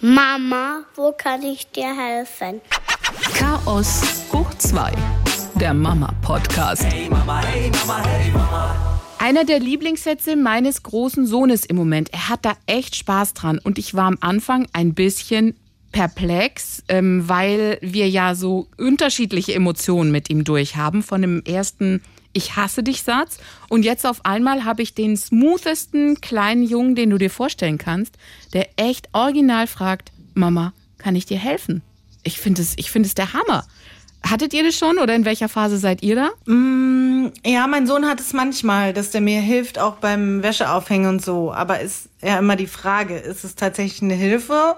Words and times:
Mama, 0.00 0.84
wo 0.94 1.10
kann 1.10 1.42
ich 1.42 1.72
dir 1.72 1.92
helfen? 1.92 2.60
Chaos 3.34 4.02
hoch 4.32 4.48
2, 4.54 4.92
der 5.56 5.74
Mama-Podcast. 5.74 6.84
Hey 6.84 7.08
Mama, 7.10 7.42
hey 7.42 7.68
Mama, 7.70 8.04
hey 8.06 8.30
Mama. 8.30 9.00
Einer 9.18 9.44
der 9.44 9.58
Lieblingssätze 9.58 10.36
meines 10.36 10.84
großen 10.84 11.26
Sohnes 11.26 11.64
im 11.64 11.74
Moment. 11.74 12.12
Er 12.12 12.28
hat 12.28 12.44
da 12.44 12.52
echt 12.66 12.94
Spaß 12.94 13.34
dran. 13.34 13.58
Und 13.58 13.76
ich 13.76 13.96
war 13.96 14.04
am 14.04 14.18
Anfang 14.20 14.68
ein 14.72 14.94
bisschen 14.94 15.56
perplex, 15.90 16.84
ähm, 16.86 17.28
weil 17.28 17.78
wir 17.80 18.08
ja 18.08 18.36
so 18.36 18.68
unterschiedliche 18.76 19.54
Emotionen 19.54 20.12
mit 20.12 20.30
ihm 20.30 20.44
durchhaben. 20.44 21.02
Von 21.02 21.22
dem 21.22 21.42
ersten 21.44 22.02
Ich 22.32 22.56
hasse 22.56 22.82
dich 22.82 23.02
Satz. 23.02 23.38
Und 23.68 23.84
jetzt 23.84 24.06
auf 24.06 24.24
einmal 24.24 24.64
habe 24.64 24.82
ich 24.82 24.94
den 24.94 25.16
smoothesten 25.16 26.20
kleinen 26.20 26.62
Jungen, 26.62 26.94
den 26.94 27.10
du 27.10 27.18
dir 27.18 27.30
vorstellen 27.30 27.78
kannst, 27.78 28.16
der 28.52 28.68
echt 28.76 29.08
original 29.12 29.66
fragt, 29.66 30.12
Mama, 30.34 30.72
kann 30.98 31.16
ich 31.16 31.26
dir 31.26 31.38
helfen? 31.38 31.82
Ich 32.22 32.38
finde 32.38 32.62
es, 32.62 32.74
ich 32.76 32.90
finde 32.90 33.06
es 33.06 33.14
der 33.14 33.32
Hammer. 33.32 33.66
Hattet 34.22 34.52
ihr 34.52 34.64
das 34.64 34.76
schon 34.76 34.98
oder 34.98 35.14
in 35.14 35.24
welcher 35.24 35.48
Phase 35.48 35.78
seid 35.78 36.02
ihr 36.02 36.16
da? 36.16 36.52
Mm, 36.52 37.30
ja, 37.44 37.66
mein 37.66 37.86
Sohn 37.86 38.06
hat 38.06 38.20
es 38.20 38.32
manchmal, 38.32 38.92
dass 38.92 39.10
der 39.10 39.20
mir 39.20 39.40
hilft, 39.40 39.78
auch 39.78 39.96
beim 39.96 40.42
Wäscheaufhängen 40.42 41.08
und 41.08 41.24
so. 41.24 41.52
Aber 41.52 41.80
ist 41.80 42.08
ja 42.20 42.38
immer 42.38 42.56
die 42.56 42.66
Frage, 42.66 43.16
ist 43.16 43.44
es 43.44 43.54
tatsächlich 43.54 44.02
eine 44.02 44.14
Hilfe 44.14 44.76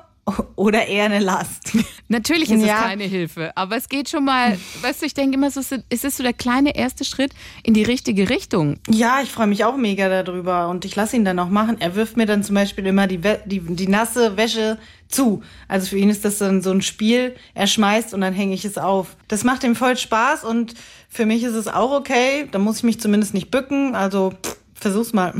oder 0.56 0.86
eher 0.86 1.04
eine 1.04 1.18
Last. 1.18 1.76
Natürlich 2.08 2.50
ist 2.50 2.64
ja. 2.64 2.76
es 2.76 2.82
keine 2.82 3.04
Hilfe, 3.04 3.56
aber 3.56 3.76
es 3.76 3.88
geht 3.88 4.08
schon 4.08 4.24
mal, 4.24 4.58
weißt 4.82 5.02
du, 5.02 5.06
ich 5.06 5.14
denke 5.14 5.36
immer, 5.36 5.50
so, 5.50 5.60
es 5.60 6.04
ist 6.04 6.16
so 6.16 6.22
der 6.22 6.32
kleine 6.32 6.74
erste 6.76 7.04
Schritt 7.04 7.32
in 7.62 7.74
die 7.74 7.82
richtige 7.82 8.28
Richtung. 8.28 8.78
Ja, 8.88 9.20
ich 9.22 9.30
freue 9.30 9.46
mich 9.46 9.64
auch 9.64 9.76
mega 9.76 10.22
darüber 10.22 10.68
und 10.68 10.84
ich 10.84 10.96
lasse 10.96 11.16
ihn 11.16 11.24
dann 11.24 11.38
auch 11.38 11.48
machen. 11.48 11.80
Er 11.80 11.94
wirft 11.94 12.16
mir 12.16 12.26
dann 12.26 12.42
zum 12.42 12.54
Beispiel 12.54 12.86
immer 12.86 13.06
die, 13.06 13.20
die, 13.46 13.60
die 13.60 13.88
nasse 13.88 14.36
Wäsche 14.36 14.78
zu. 15.08 15.42
Also 15.68 15.88
für 15.88 15.98
ihn 15.98 16.10
ist 16.10 16.24
das 16.24 16.38
dann 16.38 16.62
so 16.62 16.70
ein 16.70 16.82
Spiel, 16.82 17.34
er 17.54 17.66
schmeißt 17.66 18.14
und 18.14 18.20
dann 18.20 18.32
hänge 18.32 18.54
ich 18.54 18.64
es 18.64 18.78
auf. 18.78 19.16
Das 19.28 19.44
macht 19.44 19.64
ihm 19.64 19.74
voll 19.74 19.96
Spaß 19.96 20.44
und 20.44 20.74
für 21.08 21.26
mich 21.26 21.42
ist 21.42 21.54
es 21.54 21.68
auch 21.68 21.92
okay. 21.92 22.48
Da 22.50 22.58
muss 22.58 22.78
ich 22.78 22.82
mich 22.84 23.00
zumindest 23.00 23.34
nicht 23.34 23.50
bücken, 23.50 23.94
also 23.94 24.32
pff, 24.42 24.56
versuch's 24.74 25.12
mal. 25.12 25.34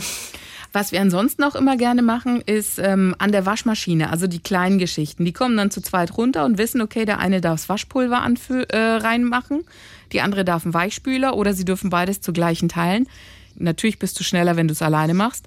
Was 0.72 0.92
wir 0.92 1.00
ansonsten 1.00 1.42
auch 1.42 1.56
immer 1.56 1.76
gerne 1.76 2.02
machen, 2.02 2.40
ist 2.42 2.78
ähm, 2.78 3.14
an 3.18 3.32
der 3.32 3.44
Waschmaschine, 3.44 4.10
also 4.10 4.26
die 4.28 4.38
kleinen 4.38 4.78
Geschichten. 4.78 5.24
Die 5.24 5.32
kommen 5.32 5.56
dann 5.56 5.70
zu 5.70 5.80
zweit 5.80 6.16
runter 6.16 6.44
und 6.44 6.58
wissen, 6.58 6.80
okay, 6.80 7.04
der 7.04 7.18
eine 7.18 7.40
darf 7.40 7.60
das 7.60 7.68
Waschpulver 7.68 8.24
äh, 8.68 8.76
reinmachen, 8.76 9.64
die 10.12 10.20
andere 10.20 10.44
darf 10.44 10.64
einen 10.64 10.74
Weichspüler 10.74 11.36
oder 11.36 11.54
sie 11.54 11.64
dürfen 11.64 11.91
beides 11.91 12.20
zu 12.20 12.32
gleichen 12.32 12.68
Teilen. 12.68 13.08
Natürlich 13.56 13.98
bist 13.98 14.18
du 14.20 14.24
schneller, 14.24 14.56
wenn 14.56 14.68
du 14.68 14.72
es 14.72 14.82
alleine 14.82 15.14
machst. 15.14 15.46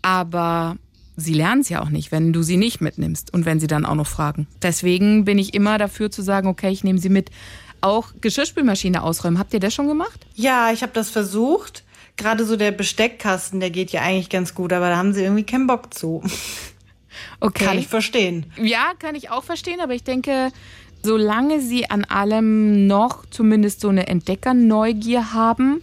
Aber 0.00 0.76
sie 1.16 1.34
lernen 1.34 1.60
es 1.60 1.68
ja 1.68 1.82
auch 1.82 1.90
nicht, 1.90 2.12
wenn 2.12 2.32
du 2.32 2.42
sie 2.42 2.56
nicht 2.56 2.80
mitnimmst 2.80 3.32
und 3.34 3.44
wenn 3.44 3.60
sie 3.60 3.66
dann 3.66 3.84
auch 3.84 3.94
noch 3.94 4.06
fragen. 4.06 4.46
Deswegen 4.62 5.24
bin 5.24 5.38
ich 5.38 5.54
immer 5.54 5.78
dafür 5.78 6.10
zu 6.10 6.22
sagen, 6.22 6.48
okay, 6.48 6.70
ich 6.70 6.84
nehme 6.84 6.98
sie 6.98 7.08
mit. 7.08 7.30
Auch 7.82 8.12
Geschirrspülmaschine 8.20 9.02
ausräumen. 9.02 9.38
Habt 9.38 9.52
ihr 9.52 9.60
das 9.60 9.74
schon 9.74 9.86
gemacht? 9.86 10.26
Ja, 10.34 10.72
ich 10.72 10.82
habe 10.82 10.92
das 10.94 11.10
versucht 11.10 11.84
gerade 12.16 12.44
so 12.44 12.56
der 12.56 12.72
Besteckkasten, 12.72 13.60
der 13.60 13.70
geht 13.70 13.92
ja 13.92 14.02
eigentlich 14.02 14.30
ganz 14.30 14.54
gut, 14.54 14.72
aber 14.72 14.88
da 14.90 14.96
haben 14.96 15.12
sie 15.12 15.22
irgendwie 15.22 15.44
keinen 15.44 15.66
Bock 15.66 15.92
zu. 15.94 16.22
Okay. 17.40 17.64
Kann 17.64 17.78
ich 17.78 17.88
verstehen. 17.88 18.46
Ja, 18.60 18.92
kann 18.98 19.14
ich 19.14 19.30
auch 19.30 19.44
verstehen, 19.44 19.80
aber 19.80 19.94
ich 19.94 20.04
denke, 20.04 20.50
solange 21.02 21.60
sie 21.60 21.88
an 21.88 22.04
allem 22.04 22.86
noch 22.86 23.24
zumindest 23.30 23.80
so 23.80 23.88
eine 23.88 24.06
Entdeckerneugier 24.06 25.32
haben, 25.32 25.82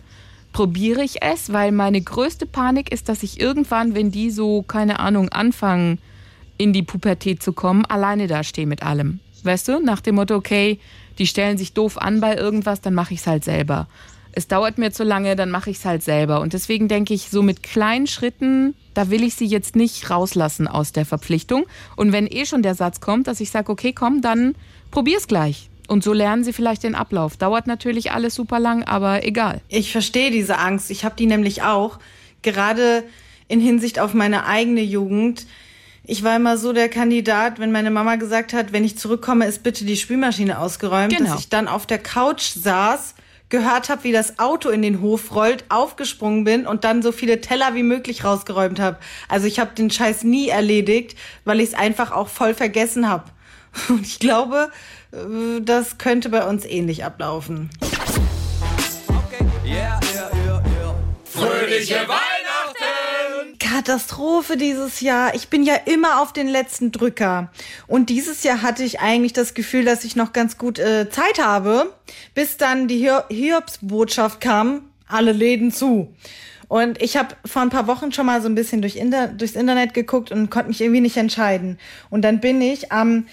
probiere 0.52 1.04
ich 1.04 1.24
es, 1.24 1.52
weil 1.52 1.72
meine 1.72 2.02
größte 2.02 2.46
Panik 2.46 2.92
ist, 2.92 3.10
dass 3.10 3.24
ich 3.24 3.40
irgendwann, 3.40 3.96
wenn 3.96 4.12
die 4.12 4.30
so, 4.30 4.62
keine 4.62 5.00
Ahnung, 5.00 5.30
anfangen, 5.30 6.00
in 6.58 6.74
die 6.74 6.84
Pubertät 6.84 7.42
zu 7.42 7.54
kommen, 7.54 7.86
alleine 7.86 8.28
da 8.28 8.44
stehe 8.44 8.68
mit 8.68 8.84
allem. 8.84 9.20
Weißt 9.44 9.68
du, 9.68 9.80
nach 9.80 10.02
dem 10.02 10.16
Motto, 10.16 10.36
okay, 10.36 10.80
die 11.18 11.28
stellen 11.28 11.58
sich 11.58 11.74
doof 11.74 11.98
an 11.98 12.22
bei 12.22 12.36
irgendwas, 12.36 12.82
dann 12.82 12.94
mache 12.94 13.14
ich 13.14 13.22
es 13.22 13.28
halt 13.28 13.44
selber 13.44 13.88
es 14.34 14.48
dauert 14.48 14.78
mir 14.78 14.92
zu 14.92 15.04
lange, 15.04 15.36
dann 15.36 15.52
mache 15.52 15.70
ich 15.70 15.78
es 15.78 15.86
halt 15.86 16.04
selber. 16.04 16.42
Und 16.42 16.54
deswegen 16.54 16.88
denke 16.88 17.14
ich, 17.14 17.30
so 17.30 17.42
mit 17.42 17.64
kleinen 17.64 18.08
Schritten, 18.08 18.76
da 18.94 19.10
will 19.10 19.24
ich 19.24 19.36
sie 19.36 19.46
jetzt 19.46 19.76
nicht 19.76 20.10
rauslassen 20.10 20.68
aus 20.68 20.92
der 20.92 21.06
Verpflichtung. 21.06 21.66
Und 21.96 22.12
wenn 22.12 22.28
eh 22.28 22.46
schon 22.46 22.64
der 22.64 22.76
Satz 22.76 23.00
kommt, 23.00 23.28
dass 23.28 23.40
ich 23.40 23.52
sage, 23.52 23.72
okay, 23.72 23.94
komm, 23.94 24.22
dann 24.22 24.56
probier's 24.92 25.28
gleich. 25.28 25.70
Und 25.88 26.04
so 26.04 26.14
lernen 26.14 26.44
sie 26.44 26.54
vielleicht 26.54 26.84
den 26.84 26.96
Ablauf. 26.96 27.38
Dauert 27.38 27.68
natürlich 27.68 28.12
alles 28.12 28.36
super 28.36 28.60
lang, 28.60 28.84
aber 28.84 29.26
egal. 29.26 29.62
Ich 29.68 29.92
verstehe 29.92 30.32
diese 30.32 30.58
Angst. 30.58 30.90
Ich 30.90 31.06
habe 31.06 31.16
die 31.16 31.26
nämlich 31.26 31.62
auch. 31.62 32.00
Gerade 32.42 33.04
in 33.48 33.60
Hinsicht 33.60 34.00
auf 34.00 34.14
meine 34.14 34.46
eigene 34.46 34.82
Jugend. 34.82 35.46
Ich 36.06 36.24
war 36.24 36.36
immer 36.36 36.58
so 36.58 36.74
der 36.74 36.90
Kandidat, 36.90 37.60
wenn 37.60 37.72
meine 37.72 37.92
Mama 37.92 38.16
gesagt 38.16 38.54
hat, 38.54 38.74
wenn 38.74 38.84
ich 38.84 38.98
zurückkomme, 38.98 39.46
ist 39.46 39.64
bitte 39.64 39.86
die 39.86 39.96
Spülmaschine 39.96 40.60
ausgeräumt, 40.60 41.16
genau. 41.16 41.32
dass 41.32 41.42
ich 41.42 41.50
dann 41.50 41.68
auf 41.68 41.86
der 41.86 42.00
Couch 42.00 42.42
saß 42.42 43.16
gehört 43.54 43.90
habe, 43.90 44.04
wie 44.04 44.12
das 44.12 44.40
Auto 44.40 44.70
in 44.70 44.82
den 44.82 45.00
Hof 45.00 45.36
rollt, 45.36 45.66
aufgesprungen 45.70 46.44
bin 46.44 46.66
und 46.66 46.84
dann 46.84 47.04
so 47.04 47.12
viele 47.12 47.40
Teller 47.40 47.76
wie 47.76 47.84
möglich 47.84 48.24
rausgeräumt 48.24 48.80
habe. 48.80 48.98
Also 49.30 49.46
ich 49.46 49.60
habe 49.60 49.76
den 49.76 49.92
Scheiß 49.92 50.24
nie 50.24 50.50
erledigt, 50.50 51.16
weil 51.46 51.60
ich 51.60 51.70
es 51.70 51.74
einfach 51.76 52.12
auch 52.12 52.30
voll 52.30 52.56
vergessen 52.56 53.08
habe. 53.08 53.26
Und 53.90 54.08
ich 54.08 54.18
glaube, 54.18 54.72
äh, 55.12 55.62
das 55.62 56.00
könnte 56.00 56.30
bei 56.30 56.48
uns 56.48 56.66
ähnlich 56.66 57.06
ablaufen. 57.06 57.70
Okay. 59.08 59.46
Yeah, 59.64 60.00
yeah, 60.16 60.32
yeah, 60.46 60.96
Fröhliche 61.24 62.08
Weihnachten! 62.08 62.33
Katastrophe 63.74 64.56
dieses 64.56 65.02
Jahr. 65.02 65.34
Ich 65.34 65.48
bin 65.48 65.64
ja 65.64 65.74
immer 65.74 66.22
auf 66.22 66.32
den 66.32 66.48
letzten 66.48 66.92
Drücker. 66.92 67.50
Und 67.88 68.12
dieses 68.12 68.44
Jahr 68.44 68.62
hatte 68.62 68.84
ich 68.84 69.00
eigentlich 69.00 69.34
das 69.34 69.56
Gefühl, 69.56 69.84
dass 69.84 70.04
ich 70.04 70.16
noch 70.16 70.32
ganz 70.32 70.60
gut 70.60 70.78
äh, 70.78 71.10
Zeit 71.10 71.44
habe, 71.44 71.92
bis 72.36 72.58
dann 72.58 72.88
die 72.88 73.10
Hiobsbotschaft 73.30 74.42
kam, 74.42 74.84
alle 75.08 75.32
Läden 75.32 75.72
zu. 75.72 76.14
Und 76.68 77.02
ich 77.02 77.18
habe 77.18 77.30
vor 77.46 77.64
ein 77.64 77.72
paar 77.72 77.88
Wochen 77.88 78.12
schon 78.12 78.28
mal 78.28 78.44
so 78.44 78.48
ein 78.48 78.54
bisschen 78.54 78.84
durch 78.84 78.96
Inter 78.96 79.30
durchs 79.30 79.56
Internet 79.56 79.96
geguckt 79.96 80.32
und 80.32 80.52
konnte 80.52 80.68
mich 80.68 80.82
irgendwie 80.82 81.02
nicht 81.02 81.18
entscheiden. 81.18 81.80
Und 82.12 82.22
dann 82.22 82.42
bin 82.42 82.62
ich 82.62 82.92
am 82.92 83.26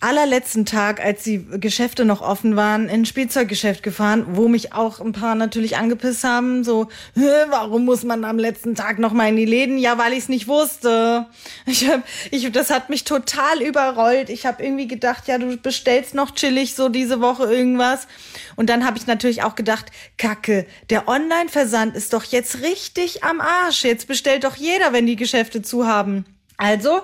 allerletzten 0.00 0.66
Tag, 0.66 1.02
als 1.02 1.22
die 1.22 1.46
Geschäfte 1.58 2.04
noch 2.04 2.20
offen 2.20 2.54
waren, 2.54 2.84
in 2.84 3.02
ein 3.02 3.06
Spielzeuggeschäft 3.06 3.82
gefahren, 3.82 4.26
wo 4.32 4.46
mich 4.46 4.74
auch 4.74 5.00
ein 5.00 5.12
paar 5.12 5.34
natürlich 5.34 5.78
angepisst 5.78 6.22
haben. 6.22 6.64
So, 6.64 6.88
warum 7.14 7.86
muss 7.86 8.04
man 8.04 8.24
am 8.24 8.38
letzten 8.38 8.74
Tag 8.74 8.98
noch 8.98 9.12
mal 9.12 9.28
in 9.28 9.36
die 9.36 9.46
Läden? 9.46 9.78
Ja, 9.78 9.96
weil 9.96 10.12
ich 10.12 10.20
es 10.20 10.28
nicht 10.28 10.48
wusste. 10.48 11.26
Ich 11.64 11.88
hab, 11.88 12.02
ich, 12.30 12.50
das 12.52 12.70
hat 12.70 12.90
mich 12.90 13.04
total 13.04 13.62
überrollt. 13.62 14.28
Ich 14.28 14.46
habe 14.46 14.62
irgendwie 14.62 14.86
gedacht, 14.86 15.28
ja, 15.28 15.38
du 15.38 15.56
bestellst 15.56 16.14
noch 16.14 16.34
chillig 16.34 16.74
so 16.74 16.88
diese 16.88 17.20
Woche 17.20 17.44
irgendwas. 17.44 18.06
Und 18.54 18.68
dann 18.68 18.86
habe 18.86 18.98
ich 18.98 19.06
natürlich 19.06 19.42
auch 19.42 19.54
gedacht, 19.54 19.86
Kacke, 20.18 20.66
der 20.90 21.08
Online-Versand 21.08 21.96
ist 21.96 22.12
doch 22.12 22.24
jetzt 22.24 22.62
richtig 22.62 23.24
am 23.24 23.40
Arsch. 23.40 23.84
Jetzt 23.84 24.06
bestellt 24.06 24.44
doch 24.44 24.56
jeder, 24.56 24.92
wenn 24.92 25.06
die 25.06 25.16
Geschäfte 25.16 25.62
zu 25.62 25.86
haben. 25.86 26.24
Also 26.56 27.00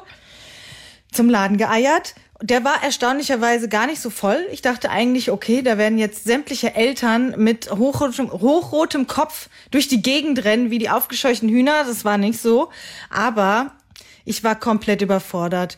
zum 1.12 1.28
Laden 1.28 1.58
geeiert 1.58 2.14
der 2.42 2.64
war 2.64 2.82
erstaunlicherweise 2.82 3.68
gar 3.68 3.86
nicht 3.86 4.00
so 4.00 4.10
voll. 4.10 4.44
Ich 4.50 4.62
dachte 4.62 4.90
eigentlich, 4.90 5.30
okay, 5.30 5.62
da 5.62 5.78
werden 5.78 5.96
jetzt 5.96 6.24
sämtliche 6.24 6.74
Eltern 6.74 7.34
mit 7.36 7.70
hochrotem, 7.70 8.32
hochrotem 8.32 9.06
Kopf 9.06 9.48
durch 9.70 9.86
die 9.86 10.02
Gegend 10.02 10.44
rennen, 10.44 10.70
wie 10.70 10.78
die 10.78 10.90
aufgescheuchten 10.90 11.48
Hühner. 11.48 11.84
Das 11.84 12.04
war 12.04 12.18
nicht 12.18 12.40
so. 12.40 12.70
Aber 13.10 13.70
ich 14.24 14.44
war 14.44 14.54
komplett 14.54 15.02
überfordert. 15.02 15.76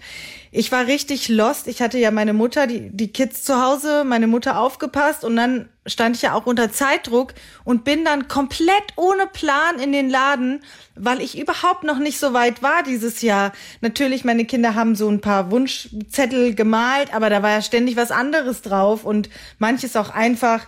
Ich 0.51 0.71
war 0.71 0.87
richtig 0.87 1.29
lost. 1.29 1.67
Ich 1.67 1.83
hatte 1.83 1.99
ja 1.99 2.11
meine 2.11 2.33
Mutter, 2.33 2.67
die, 2.67 2.91
die 2.91 3.13
Kids 3.13 3.43
zu 3.43 3.61
Hause, 3.61 4.05
meine 4.05 4.27
Mutter 4.27 4.59
aufgepasst 4.59 5.25
und 5.25 5.37
dann 5.37 5.69
stand 5.87 6.17
ich 6.17 6.23
ja 6.23 6.35
auch 6.35 6.47
unter 6.47 6.71
Zeitdruck 6.71 7.35
und 7.65 7.85
bin 7.85 8.05
dann 8.05 8.29
komplett 8.29 8.85
ohne 8.97 9.27
Plan 9.27 9.79
in 9.79 9.93
den 9.93 10.09
Laden, 10.09 10.63
weil 10.95 11.21
ich 11.21 11.39
überhaupt 11.39 11.85
noch 11.85 11.99
nicht 11.99 12.19
so 12.19 12.33
weit 12.33 12.63
war 12.63 12.83
dieses 12.83 13.21
Jahr. 13.23 13.53
Natürlich, 13.81 14.25
meine 14.25 14.45
Kinder 14.45 14.75
haben 14.75 14.95
so 14.95 15.09
ein 15.09 15.21
paar 15.21 15.51
Wunschzettel 15.51 16.55
gemalt, 16.55 17.13
aber 17.13 17.31
da 17.31 17.43
war 17.43 17.51
ja 17.51 17.63
ständig 17.63 17.97
was 17.97 18.11
anderes 18.11 18.63
drauf 18.63 19.05
und 19.05 19.29
manches 19.59 19.97
auch 19.97 20.11
einfach, 20.11 20.67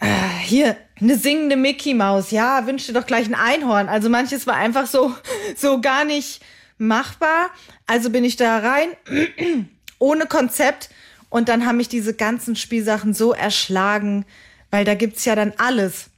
äh, 0.00 0.06
hier, 0.44 0.76
eine 1.00 1.16
singende 1.16 1.56
Mickey 1.56 1.94
Maus. 1.94 2.30
Ja, 2.30 2.66
wünschte 2.66 2.92
doch 2.92 3.06
gleich 3.06 3.26
ein 3.26 3.34
Einhorn. 3.34 3.88
Also 3.88 4.08
manches 4.08 4.46
war 4.46 4.56
einfach 4.56 4.86
so, 4.86 5.14
so 5.56 5.80
gar 5.80 6.04
nicht 6.04 6.42
machbar. 6.80 7.50
Also 7.86 8.10
bin 8.10 8.24
ich 8.24 8.36
da 8.36 8.58
rein, 8.58 8.88
ohne 9.98 10.26
Konzept. 10.26 10.90
Und 11.28 11.48
dann 11.48 11.64
haben 11.64 11.76
mich 11.76 11.88
diese 11.88 12.14
ganzen 12.14 12.56
Spielsachen 12.56 13.14
so 13.14 13.32
erschlagen, 13.32 14.24
weil 14.70 14.84
da 14.84 14.94
gibt's 14.94 15.24
ja 15.24 15.36
dann 15.36 15.52
alles. 15.58 16.10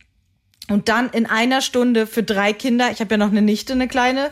Und 0.69 0.89
dann 0.89 1.11
in 1.11 1.27
einer 1.27 1.61
Stunde 1.61 2.07
für 2.07 2.23
drei 2.23 2.53
Kinder, 2.53 2.91
ich 2.91 3.01
habe 3.01 3.15
ja 3.15 3.19
noch 3.19 3.31
eine 3.31 3.43
Nichte, 3.43 3.75
eine 3.75 3.89
kleine, 3.89 4.31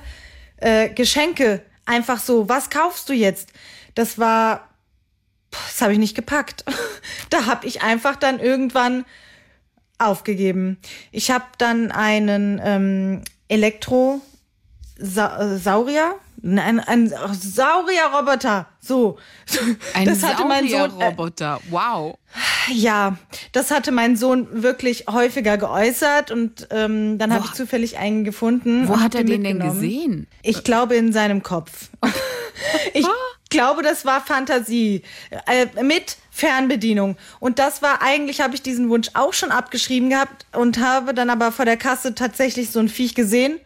äh, 0.56 0.88
Geschenke. 0.88 1.62
Einfach 1.84 2.20
so, 2.20 2.48
was 2.48 2.70
kaufst 2.70 3.08
du 3.08 3.12
jetzt? 3.12 3.52
Das 3.94 4.18
war, 4.18 4.68
das 5.50 5.82
habe 5.82 5.92
ich 5.92 5.98
nicht 5.98 6.14
gepackt. 6.14 6.64
da 7.30 7.46
habe 7.46 7.66
ich 7.66 7.82
einfach 7.82 8.16
dann 8.16 8.38
irgendwann 8.38 9.04
aufgegeben. 9.98 10.78
Ich 11.12 11.30
habe 11.30 11.44
dann 11.58 11.90
einen 11.90 12.60
ähm, 12.64 13.22
Elektro 13.48 14.22
Sa 15.00 15.40
äh, 15.40 15.58
Saurier, 15.58 16.14
Ein, 16.42 16.80
ein 16.80 17.08
Saurierroboter. 17.08 18.66
So. 18.80 19.18
Ein 19.94 20.06
das 20.06 20.22
hatte 20.22 20.44
mein 20.44 20.68
Sohn. 20.68 21.00
Äh. 21.00 21.56
Wow. 21.70 22.18
Ja, 22.72 23.16
das 23.52 23.70
hatte 23.70 23.92
mein 23.92 24.16
Sohn 24.16 24.62
wirklich 24.62 25.06
häufiger 25.10 25.58
geäußert 25.58 26.30
und 26.30 26.68
ähm, 26.70 27.18
dann 27.18 27.32
habe 27.32 27.44
ich 27.46 27.52
zufällig 27.52 27.98
einen 27.98 28.24
gefunden. 28.24 28.88
Wo 28.88 29.00
hat 29.00 29.14
er 29.14 29.24
den 29.24 29.44
denn 29.44 29.60
gesehen? 29.60 30.26
Ich 30.42 30.64
glaube 30.64 30.94
in 30.94 31.12
seinem 31.12 31.42
Kopf. 31.42 31.90
ich 32.94 33.06
glaube, 33.50 33.82
das 33.82 34.04
war 34.04 34.20
Fantasie 34.20 35.02
äh, 35.46 35.66
mit 35.82 36.16
Fernbedienung. 36.30 37.16
Und 37.38 37.58
das 37.58 37.82
war 37.82 38.00
eigentlich, 38.00 38.40
habe 38.40 38.54
ich 38.54 38.62
diesen 38.62 38.88
Wunsch 38.88 39.08
auch 39.14 39.34
schon 39.34 39.50
abgeschrieben 39.50 40.08
gehabt 40.08 40.46
und 40.52 40.78
habe 40.78 41.12
dann 41.12 41.28
aber 41.28 41.52
vor 41.52 41.66
der 41.66 41.76
Kasse 41.76 42.14
tatsächlich 42.14 42.70
so 42.70 42.78
ein 42.78 42.88
Viech 42.88 43.14
gesehen. 43.14 43.60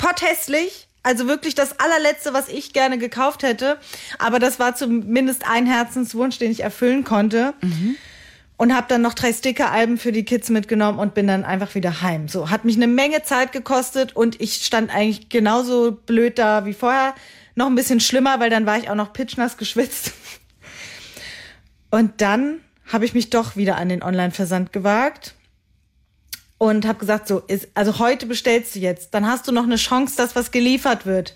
Potthässlich. 0.00 0.88
Also 1.02 1.28
wirklich 1.28 1.54
das 1.54 1.80
allerletzte, 1.80 2.34
was 2.34 2.48
ich 2.48 2.72
gerne 2.72 2.98
gekauft 2.98 3.42
hätte. 3.42 3.78
Aber 4.18 4.38
das 4.38 4.58
war 4.58 4.74
zumindest 4.74 5.48
ein 5.48 5.66
Herzenswunsch, 5.66 6.38
den 6.38 6.50
ich 6.50 6.62
erfüllen 6.62 7.04
konnte. 7.04 7.54
Und 8.56 8.74
habe 8.74 8.86
dann 8.88 9.00
noch 9.00 9.14
drei 9.14 9.32
Sticker-Alben 9.32 9.96
für 9.96 10.12
die 10.12 10.26
Kids 10.26 10.50
mitgenommen 10.50 10.98
und 10.98 11.14
bin 11.14 11.26
dann 11.26 11.44
einfach 11.44 11.74
wieder 11.74 12.02
heim. 12.02 12.28
So, 12.28 12.50
hat 12.50 12.66
mich 12.66 12.76
eine 12.76 12.86
Menge 12.86 13.22
Zeit 13.22 13.52
gekostet 13.52 14.14
und 14.14 14.38
ich 14.40 14.66
stand 14.66 14.94
eigentlich 14.94 15.30
genauso 15.30 15.92
blöd 15.92 16.38
da 16.38 16.66
wie 16.66 16.74
vorher. 16.74 17.14
Noch 17.54 17.66
ein 17.66 17.74
bisschen 17.74 18.00
schlimmer, 18.00 18.38
weil 18.38 18.50
dann 18.50 18.66
war 18.66 18.76
ich 18.76 18.90
auch 18.90 18.94
noch 18.94 19.14
pitchnass 19.14 19.56
geschwitzt. 19.56 20.12
Und 21.90 22.20
dann 22.20 22.60
habe 22.92 23.04
ich 23.04 23.14
mich 23.14 23.30
doch 23.30 23.56
wieder 23.56 23.76
an 23.76 23.88
den 23.88 24.04
Online-Versand 24.04 24.72
gewagt 24.72 25.34
und 26.60 26.86
habe 26.86 26.98
gesagt, 26.98 27.26
so 27.26 27.38
ist, 27.38 27.68
also 27.72 27.98
heute 27.98 28.26
bestellst 28.26 28.74
du 28.74 28.80
jetzt, 28.80 29.14
dann 29.14 29.26
hast 29.26 29.48
du 29.48 29.52
noch 29.52 29.62
eine 29.62 29.76
Chance, 29.76 30.14
dass 30.18 30.36
was 30.36 30.50
geliefert 30.50 31.06
wird. 31.06 31.32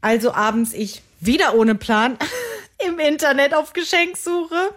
Also 0.00 0.32
abends 0.32 0.72
ich 0.72 1.02
wieder 1.18 1.56
ohne 1.56 1.74
Plan 1.74 2.16
im 2.86 3.00
Internet 3.00 3.54
auf 3.54 3.72
Geschenksuche. 3.72 4.70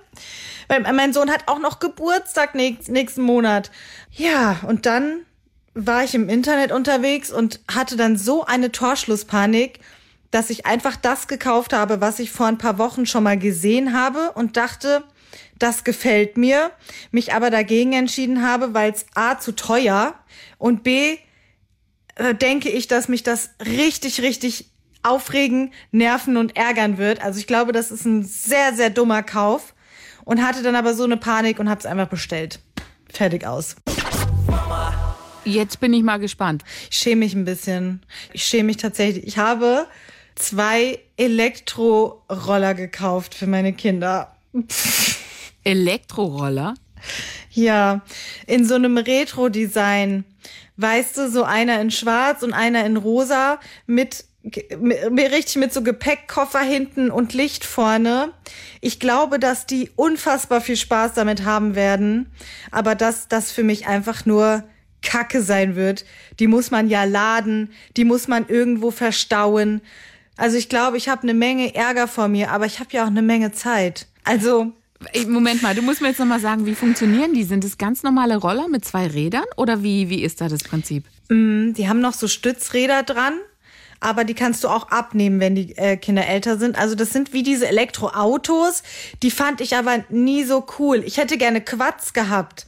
Weil 0.69 0.91
mein 0.93 1.13
Sohn 1.13 1.29
hat 1.29 1.43
auch 1.45 1.59
noch 1.59 1.77
Geburtstag 1.79 2.55
nächst, 2.55 2.89
nächsten 2.89 3.21
Monat. 3.21 3.69
Ja, 4.11 4.59
und 4.65 4.87
dann 4.87 5.19
war 5.75 6.03
ich 6.03 6.15
im 6.15 6.29
Internet 6.29 6.71
unterwegs 6.71 7.31
und 7.31 7.59
hatte 7.71 7.95
dann 7.95 8.17
so 8.17 8.45
eine 8.45 8.71
Torschlusspanik, 8.71 9.81
dass 10.31 10.49
ich 10.49 10.65
einfach 10.65 10.95
das 10.95 11.27
gekauft 11.27 11.73
habe, 11.73 12.01
was 12.01 12.17
ich 12.17 12.31
vor 12.31 12.47
ein 12.47 12.57
paar 12.57 12.79
Wochen 12.79 13.05
schon 13.05 13.23
mal 13.23 13.37
gesehen 13.37 13.95
habe 13.95 14.31
und 14.33 14.57
dachte, 14.57 15.03
das 15.57 15.83
gefällt 15.83 16.37
mir, 16.37 16.71
mich 17.11 17.33
aber 17.33 17.49
dagegen 17.49 17.93
entschieden 17.93 18.45
habe, 18.45 18.73
weil 18.73 18.91
es 18.91 19.05
A 19.15 19.39
zu 19.39 19.55
teuer 19.55 20.15
und 20.57 20.83
B 20.83 21.17
äh, 22.15 22.35
denke 22.35 22.69
ich, 22.69 22.87
dass 22.87 23.07
mich 23.07 23.23
das 23.23 23.51
richtig, 23.65 24.21
richtig 24.21 24.69
aufregen, 25.03 25.71
nerven 25.91 26.37
und 26.37 26.55
ärgern 26.55 26.97
wird. 26.97 27.21
Also 27.21 27.39
ich 27.39 27.47
glaube, 27.47 27.71
das 27.71 27.91
ist 27.91 28.05
ein 28.05 28.23
sehr, 28.23 28.73
sehr 28.73 28.89
dummer 28.89 29.23
Kauf 29.23 29.73
und 30.25 30.45
hatte 30.45 30.61
dann 30.61 30.75
aber 30.75 30.93
so 30.93 31.03
eine 31.03 31.17
Panik 31.17 31.59
und 31.59 31.69
habe 31.69 31.79
es 31.79 31.85
einfach 31.85 32.09
bestellt. 32.09 32.59
Fertig 33.11 33.45
aus. 33.45 33.75
Jetzt 35.45 35.79
bin 35.79 35.93
ich 35.93 36.03
mal 36.03 36.19
gespannt. 36.19 36.63
Ich 36.91 36.97
schäme 36.97 37.19
mich 37.19 37.33
ein 37.33 37.45
bisschen. 37.45 38.05
Ich 38.33 38.43
schäme 38.43 38.65
mich 38.65 38.77
tatsächlich. 38.77 39.25
Ich 39.25 39.37
habe 39.37 39.87
zwei 40.35 40.99
Elektroroller 41.17 42.73
gekauft 42.73 43.33
für 43.33 43.47
meine 43.47 43.73
Kinder. 43.73 44.35
Elektroroller? 45.63 46.75
Ja, 47.51 48.01
in 48.47 48.65
so 48.65 48.75
einem 48.75 48.97
Retro-Design. 48.97 50.25
Weißt 50.77 51.17
du, 51.17 51.29
so 51.29 51.43
einer 51.43 51.81
in 51.81 51.91
schwarz 51.91 52.41
und 52.41 52.53
einer 52.53 52.85
in 52.85 52.95
rosa 52.95 53.59
mit, 53.85 54.23
mit 54.43 55.31
richtig 55.31 55.57
mit 55.57 55.73
so 55.73 55.81
Gepäckkoffer 55.81 56.61
hinten 56.61 57.11
und 57.11 57.33
Licht 57.33 57.65
vorne. 57.65 58.31
Ich 58.79 58.99
glaube, 58.99 59.39
dass 59.39 59.65
die 59.65 59.91
unfassbar 59.95 60.61
viel 60.61 60.77
Spaß 60.77 61.13
damit 61.13 61.43
haben 61.43 61.75
werden, 61.75 62.31
aber 62.71 62.95
dass 62.95 63.27
das 63.27 63.51
für 63.51 63.63
mich 63.63 63.87
einfach 63.87 64.25
nur 64.25 64.63
Kacke 65.01 65.41
sein 65.41 65.75
wird. 65.75 66.05
Die 66.39 66.47
muss 66.47 66.71
man 66.71 66.87
ja 66.87 67.03
laden, 67.03 67.71
die 67.97 68.05
muss 68.05 68.27
man 68.27 68.47
irgendwo 68.47 68.91
verstauen. 68.91 69.81
Also 70.37 70.57
ich 70.57 70.69
glaube, 70.69 70.95
ich 70.95 71.09
habe 71.09 71.23
eine 71.23 71.33
Menge 71.33 71.75
Ärger 71.75 72.07
vor 72.07 72.29
mir, 72.29 72.51
aber 72.51 72.65
ich 72.65 72.79
habe 72.79 72.89
ja 72.93 73.03
auch 73.03 73.07
eine 73.07 73.21
Menge 73.21 73.51
Zeit. 73.51 74.07
Also 74.23 74.73
Moment 75.27 75.61
mal, 75.61 75.73
du 75.73 75.81
musst 75.81 76.01
mir 76.01 76.09
jetzt 76.09 76.19
nochmal 76.19 76.41
sagen, 76.41 76.65
wie 76.65 76.75
funktionieren 76.75 77.33
die? 77.33 77.43
Sind 77.45 77.63
es 77.63 77.77
ganz 77.77 78.03
normale 78.03 78.35
Roller 78.35 78.67
mit 78.67 78.83
zwei 78.83 79.07
Rädern 79.07 79.45
oder 79.55 79.81
wie, 79.81 80.09
wie 80.09 80.23
ist 80.23 80.41
da 80.41 80.49
das 80.49 80.63
Prinzip? 80.63 81.05
mm, 81.29 81.73
die 81.73 81.87
haben 81.87 82.01
noch 82.01 82.13
so 82.13 82.27
Stützräder 82.27 83.03
dran, 83.03 83.33
aber 84.01 84.25
die 84.25 84.33
kannst 84.33 84.63
du 84.63 84.67
auch 84.67 84.89
abnehmen, 84.89 85.39
wenn 85.39 85.55
die 85.55 85.77
äh, 85.77 85.95
Kinder 85.95 86.27
älter 86.27 86.57
sind. 86.57 86.77
Also 86.77 86.95
das 86.95 87.13
sind 87.13 87.31
wie 87.31 87.43
diese 87.43 87.67
Elektroautos, 87.67 88.83
die 89.23 89.31
fand 89.31 89.61
ich 89.61 89.77
aber 89.77 90.03
nie 90.09 90.43
so 90.43 90.65
cool. 90.79 91.01
Ich 91.05 91.17
hätte 91.17 91.37
gerne 91.37 91.61
Quads 91.61 92.11
gehabt. 92.13 92.67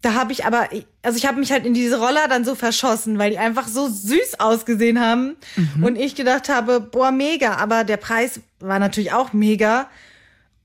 Da 0.00 0.14
habe 0.14 0.32
ich 0.32 0.44
aber, 0.44 0.68
also 1.02 1.18
ich 1.18 1.26
habe 1.26 1.40
mich 1.40 1.50
halt 1.50 1.66
in 1.66 1.74
diese 1.74 1.98
Roller 1.98 2.28
dann 2.28 2.44
so 2.44 2.54
verschossen, 2.54 3.18
weil 3.18 3.30
die 3.30 3.38
einfach 3.38 3.66
so 3.66 3.88
süß 3.88 4.38
ausgesehen 4.38 5.00
haben. 5.00 5.36
Und 5.82 5.96
ich 5.96 6.14
gedacht 6.14 6.48
habe, 6.48 6.80
boah, 6.80 7.10
mega. 7.10 7.56
Aber 7.56 7.82
der 7.82 7.96
Preis 7.96 8.40
war 8.60 8.78
natürlich 8.78 9.12
auch 9.12 9.32
mega. 9.32 9.88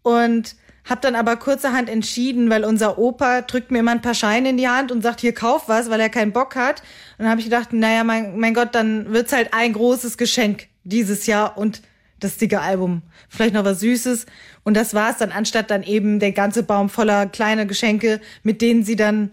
Und 0.04 0.56
hab 0.92 1.02
dann 1.02 1.16
aber 1.16 1.38
kurzerhand 1.38 1.90
entschieden, 1.90 2.50
weil 2.50 2.66
unser 2.66 2.98
Opa 3.00 3.42
drückt 3.42 3.72
mir 3.72 3.80
immer 3.80 3.92
ein 3.92 4.02
paar 4.02 4.14
Scheine 4.14 4.50
in 4.50 4.58
die 4.58 4.68
Hand 4.68 4.92
und 4.92 5.02
sagt, 5.02 5.22
hier 5.22 5.34
kauf 5.34 5.68
was, 5.68 5.90
weil 5.90 6.02
er 6.02 6.10
keinen 6.10 6.34
Bock 6.34 6.56
hat. 6.56 6.82
Und 7.18 7.24
dann 7.24 7.30
habe 7.30 7.40
ich 7.40 7.46
gedacht, 7.46 7.72
naja, 7.72 8.04
mein, 8.04 8.38
mein 8.38 8.54
Gott, 8.54 8.76
dann 8.76 9.12
wird's 9.14 9.32
halt 9.32 9.54
ein 9.54 9.72
großes 9.72 10.18
Geschenk 10.18 10.68
dieses 10.84 11.28
Jahr 11.28 11.58
und 11.58 11.82
das 12.20 12.38
dicke 12.38 12.60
Album. 12.60 13.04
Vielleicht 13.30 13.54
noch 13.54 13.64
was 13.64 13.80
Süßes. 13.80 14.26
Und 14.64 14.76
das 14.76 14.94
war's 14.94 15.18
dann, 15.18 15.32
anstatt 15.32 15.72
dann 15.72 15.84
eben 15.84 16.20
der 16.20 16.34
ganze 16.34 16.62
Baum 16.62 16.90
voller 16.90 17.26
kleiner 17.26 17.66
Geschenke, 17.66 18.20
mit 18.44 18.62
denen 18.62 18.84
sie 18.84 18.98
dann 18.98 19.32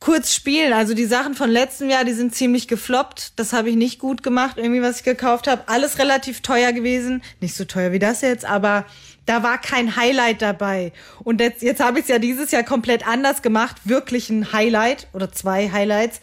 kurz 0.00 0.34
spielen. 0.34 0.72
Also 0.72 0.94
die 0.94 1.06
Sachen 1.06 1.34
von 1.34 1.50
letztem 1.50 1.90
Jahr, 1.90 2.04
die 2.04 2.12
sind 2.12 2.34
ziemlich 2.34 2.68
gefloppt. 2.68 3.32
Das 3.36 3.52
habe 3.52 3.70
ich 3.70 3.76
nicht 3.76 3.98
gut 3.98 4.22
gemacht, 4.22 4.56
irgendwie, 4.56 4.82
was 4.82 4.98
ich 4.98 5.04
gekauft 5.04 5.48
habe. 5.48 5.62
Alles 5.66 5.98
relativ 5.98 6.40
teuer 6.40 6.72
gewesen. 6.72 7.22
Nicht 7.40 7.54
so 7.54 7.64
teuer 7.64 7.92
wie 7.92 7.98
das 7.98 8.20
jetzt, 8.20 8.44
aber 8.44 8.84
da 9.26 9.42
war 9.42 9.58
kein 9.58 9.96
Highlight 9.96 10.40
dabei. 10.40 10.92
Und 11.22 11.40
jetzt, 11.40 11.62
jetzt 11.62 11.80
habe 11.80 11.98
ich 11.98 12.04
es 12.04 12.08
ja 12.08 12.18
dieses 12.18 12.50
Jahr 12.50 12.62
komplett 12.62 13.06
anders 13.06 13.42
gemacht. 13.42 13.76
Wirklich 13.84 14.30
ein 14.30 14.52
Highlight 14.52 15.08
oder 15.12 15.30
zwei 15.32 15.70
Highlights. 15.70 16.20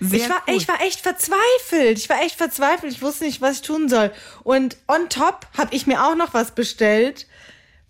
Sehr 0.00 0.20
ich 0.20 0.28
war, 0.28 0.42
cool. 0.48 0.56
ich 0.56 0.68
war 0.68 0.80
echt 0.80 1.00
verzweifelt. 1.00 1.98
Ich 1.98 2.08
war 2.08 2.20
echt 2.22 2.36
verzweifelt. 2.36 2.92
Ich 2.92 3.02
wusste 3.02 3.24
nicht, 3.24 3.40
was 3.40 3.56
ich 3.56 3.62
tun 3.62 3.88
soll. 3.88 4.10
Und 4.42 4.76
on 4.88 5.08
top 5.08 5.46
habe 5.56 5.74
ich 5.74 5.86
mir 5.86 6.04
auch 6.04 6.16
noch 6.16 6.34
was 6.34 6.52
bestellt, 6.52 7.26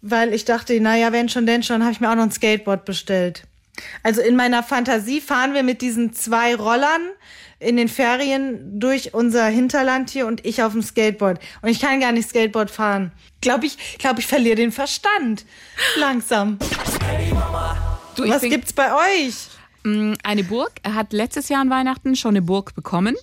weil 0.02 0.34
ich 0.34 0.44
dachte, 0.44 0.78
naja, 0.80 1.12
wenn 1.12 1.28
schon, 1.28 1.46
denn 1.46 1.62
schon, 1.62 1.82
habe 1.82 1.92
ich 1.92 2.00
mir 2.00 2.10
auch 2.10 2.14
noch 2.14 2.24
ein 2.24 2.32
Skateboard 2.32 2.84
bestellt. 2.84 3.44
Also 4.02 4.20
in 4.20 4.36
meiner 4.36 4.62
Fantasie 4.62 5.20
fahren 5.20 5.54
wir 5.54 5.62
mit 5.62 5.82
diesen 5.82 6.12
zwei 6.12 6.54
Rollern 6.54 7.00
in 7.60 7.76
den 7.76 7.88
Ferien 7.88 8.78
durch 8.78 9.14
unser 9.14 9.46
Hinterland 9.46 10.10
hier 10.10 10.26
und 10.26 10.44
ich 10.46 10.62
auf 10.62 10.72
dem 10.72 10.82
Skateboard. 10.82 11.40
Und 11.62 11.68
ich 11.68 11.80
kann 11.80 12.00
gar 12.00 12.12
nicht 12.12 12.28
Skateboard 12.28 12.70
fahren. 12.70 13.12
Glaube 13.40 13.66
ich, 13.66 13.98
glaube 13.98 14.20
ich 14.20 14.26
verliere 14.26 14.56
den 14.56 14.72
Verstand. 14.72 15.44
Langsam. 15.96 16.58
Du, 18.14 18.24
ich 18.24 18.30
Was 18.30 18.42
gibt's 18.42 18.72
bei 18.72 18.92
euch? 18.94 19.34
Mm, 19.84 20.14
Eine 20.22 20.44
Burg. 20.44 20.72
Er 20.82 20.94
hat 20.94 21.12
letztes 21.12 21.48
Jahr 21.48 21.60
an 21.60 21.70
Weihnachten 21.70 22.16
schon 22.16 22.30
eine 22.30 22.42
Burg 22.42 22.74
bekommen, 22.74 23.16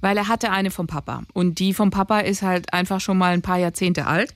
weil 0.00 0.16
er 0.16 0.28
hatte 0.28 0.50
eine 0.50 0.70
vom 0.70 0.86
Papa. 0.86 1.22
Und 1.32 1.58
die 1.58 1.74
vom 1.74 1.90
Papa 1.90 2.20
ist 2.20 2.42
halt 2.42 2.72
einfach 2.72 3.00
schon 3.00 3.18
mal 3.18 3.32
ein 3.32 3.42
paar 3.42 3.58
Jahrzehnte 3.58 4.06
alt. 4.06 4.34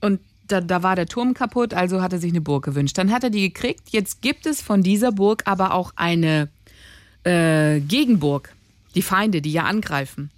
Und 0.00 0.20
da, 0.48 0.60
da 0.60 0.82
war 0.82 0.96
der 0.96 1.06
Turm 1.06 1.34
kaputt, 1.34 1.74
also 1.74 2.02
hat 2.02 2.12
er 2.12 2.18
sich 2.18 2.32
eine 2.32 2.40
Burg 2.40 2.64
gewünscht. 2.64 2.98
Dann 2.98 3.12
hat 3.12 3.24
er 3.24 3.30
die 3.30 3.52
gekriegt. 3.52 3.90
Jetzt 3.90 4.22
gibt 4.22 4.46
es 4.46 4.62
von 4.62 4.82
dieser 4.82 5.12
Burg 5.12 5.42
aber 5.46 5.74
auch 5.74 5.92
eine 5.96 6.48
äh, 7.24 7.80
Gegenburg. 7.80 8.52
Die 8.94 9.02
Feinde, 9.02 9.42
die 9.42 9.52
ja 9.52 9.64
angreifen. 9.64 10.30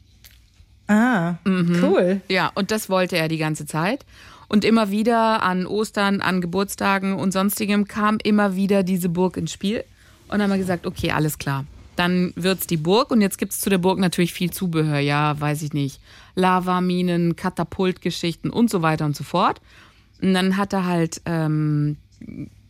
Ah, 0.89 1.35
cool. 1.47 2.23
Ja, 2.29 2.51
und 2.55 2.71
das 2.71 2.89
wollte 2.89 3.17
er 3.17 3.29
die 3.29 3.37
ganze 3.37 3.67
Zeit. 3.67 4.05
Und 4.49 4.65
immer 4.65 4.91
wieder 4.91 5.43
an 5.43 5.67
Ostern, 5.67 6.23
an 6.23 6.41
Geburtstagen 6.41 7.13
und 7.13 7.33
sonstigem 7.33 7.87
kam 7.87 8.19
immer 8.23 8.57
wieder 8.57 8.83
diese 8.83 9.11
Burg 9.11 9.37
ins 9.37 9.53
Spiel. 9.53 9.85
Und 10.29 10.39
dann 10.39 10.43
haben 10.43 10.51
wir 10.51 10.59
gesagt, 10.59 10.87
okay, 10.87 11.11
alles 11.11 11.39
klar. 11.39 11.67
Dann 11.97 12.33
wird's 12.37 12.67
die 12.67 12.77
Burg 12.79 13.11
und 13.11 13.21
jetzt 13.21 13.39
gibt's 13.39 13.61
zu 13.61 13.69
der 13.69 13.79
Burg 13.79 13.99
natürlich 13.99 14.33
viel 14.33 14.51
Zubehör. 14.51 14.99
Ja, 14.99 15.39
weiß 15.39 15.63
ich 15.63 15.75
nicht. 15.75 16.01
Lavaminen, 16.35 17.37
Katapultgeschichten 17.37 18.51
und 18.51 18.71
so 18.71 18.81
weiter 18.81 19.05
und 19.05 19.17
so 19.17 19.25
fort. 19.25 19.61
Und 20.21 20.35
dann 20.35 20.57
hat 20.57 20.73
er 20.73 20.85
halt, 20.85 21.21
ähm, 21.27 21.97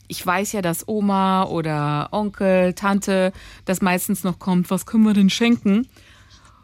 ich 0.06 0.24
weiß 0.24 0.52
ja, 0.52 0.62
dass 0.62 0.86
Oma 0.88 1.44
oder 1.44 2.08
Onkel, 2.12 2.74
Tante 2.74 3.32
das 3.64 3.80
meistens 3.82 4.24
noch 4.24 4.38
kommt, 4.38 4.70
was 4.70 4.86
können 4.86 5.04
wir 5.04 5.14
denn 5.14 5.30
schenken? 5.30 5.86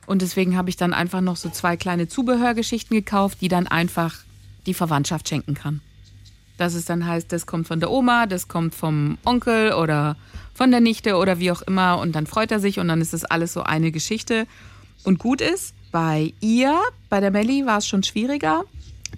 Und 0.06 0.22
deswegen 0.22 0.56
habe 0.56 0.68
ich 0.68 0.76
dann 0.76 0.92
einfach 0.92 1.20
noch 1.20 1.36
so 1.36 1.48
zwei 1.48 1.76
kleine 1.76 2.08
Zubehörgeschichten 2.08 2.94
gekauft, 2.94 3.38
die 3.40 3.48
dann 3.48 3.66
einfach 3.66 4.14
die 4.66 4.74
Verwandtschaft 4.74 5.28
schenken 5.28 5.54
kann. 5.54 5.80
Dass 6.58 6.74
es 6.74 6.84
dann 6.84 7.06
heißt, 7.06 7.32
das 7.32 7.46
kommt 7.46 7.66
von 7.66 7.80
der 7.80 7.90
Oma, 7.90 8.26
das 8.26 8.48
kommt 8.48 8.74
vom 8.74 9.18
Onkel 9.24 9.72
oder 9.72 10.16
von 10.54 10.70
der 10.70 10.80
Nichte 10.80 11.16
oder 11.16 11.38
wie 11.40 11.50
auch 11.50 11.62
immer 11.62 11.98
und 11.98 12.12
dann 12.12 12.26
freut 12.26 12.52
er 12.52 12.60
sich 12.60 12.78
und 12.78 12.88
dann 12.88 13.00
ist 13.00 13.12
das 13.12 13.24
alles 13.24 13.52
so 13.52 13.62
eine 13.62 13.90
Geschichte 13.90 14.46
und 15.02 15.18
gut 15.18 15.40
ist. 15.40 15.74
bei 15.90 16.32
ihr, 16.40 16.76
bei 17.08 17.20
der 17.20 17.30
Melli, 17.30 17.66
war 17.66 17.78
es 17.78 17.86
schon 17.86 18.02
schwieriger. 18.02 18.64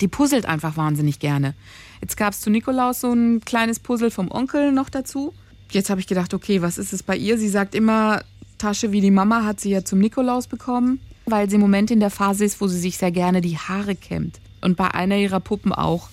Die 0.00 0.08
puzzelt 0.08 0.46
einfach 0.46 0.76
wahnsinnig 0.76 1.18
gerne. 1.18 1.54
Jetzt 2.00 2.16
gab 2.16 2.32
es 2.32 2.40
zu 2.40 2.50
Nikolaus 2.50 3.00
so 3.00 3.12
ein 3.12 3.40
kleines 3.40 3.80
Puzzle 3.80 4.10
vom 4.10 4.30
Onkel 4.30 4.72
noch 4.72 4.90
dazu. 4.90 5.32
Jetzt 5.70 5.90
habe 5.90 6.00
ich 6.00 6.06
gedacht, 6.06 6.34
okay, 6.34 6.62
was 6.62 6.78
ist 6.78 6.92
es 6.92 7.02
bei 7.02 7.16
ihr? 7.16 7.38
Sie 7.38 7.48
sagt 7.48 7.74
immer, 7.74 8.22
Tasche 8.58 8.92
wie 8.92 9.00
die 9.00 9.10
Mama 9.10 9.44
hat 9.44 9.60
sie 9.60 9.70
ja 9.70 9.84
zum 9.84 9.98
Nikolaus 9.98 10.46
bekommen, 10.46 11.00
weil 11.26 11.48
sie 11.48 11.56
im 11.56 11.60
Moment 11.60 11.90
in 11.90 12.00
der 12.00 12.10
Phase 12.10 12.44
ist, 12.44 12.60
wo 12.60 12.68
sie 12.68 12.78
sich 12.78 12.98
sehr 12.98 13.10
gerne 13.10 13.40
die 13.40 13.58
Haare 13.58 13.94
kämmt. 13.94 14.38
Und 14.60 14.76
bei 14.76 14.92
einer 14.92 15.16
ihrer 15.16 15.40
Puppen 15.40 15.72
auch. 15.72 16.08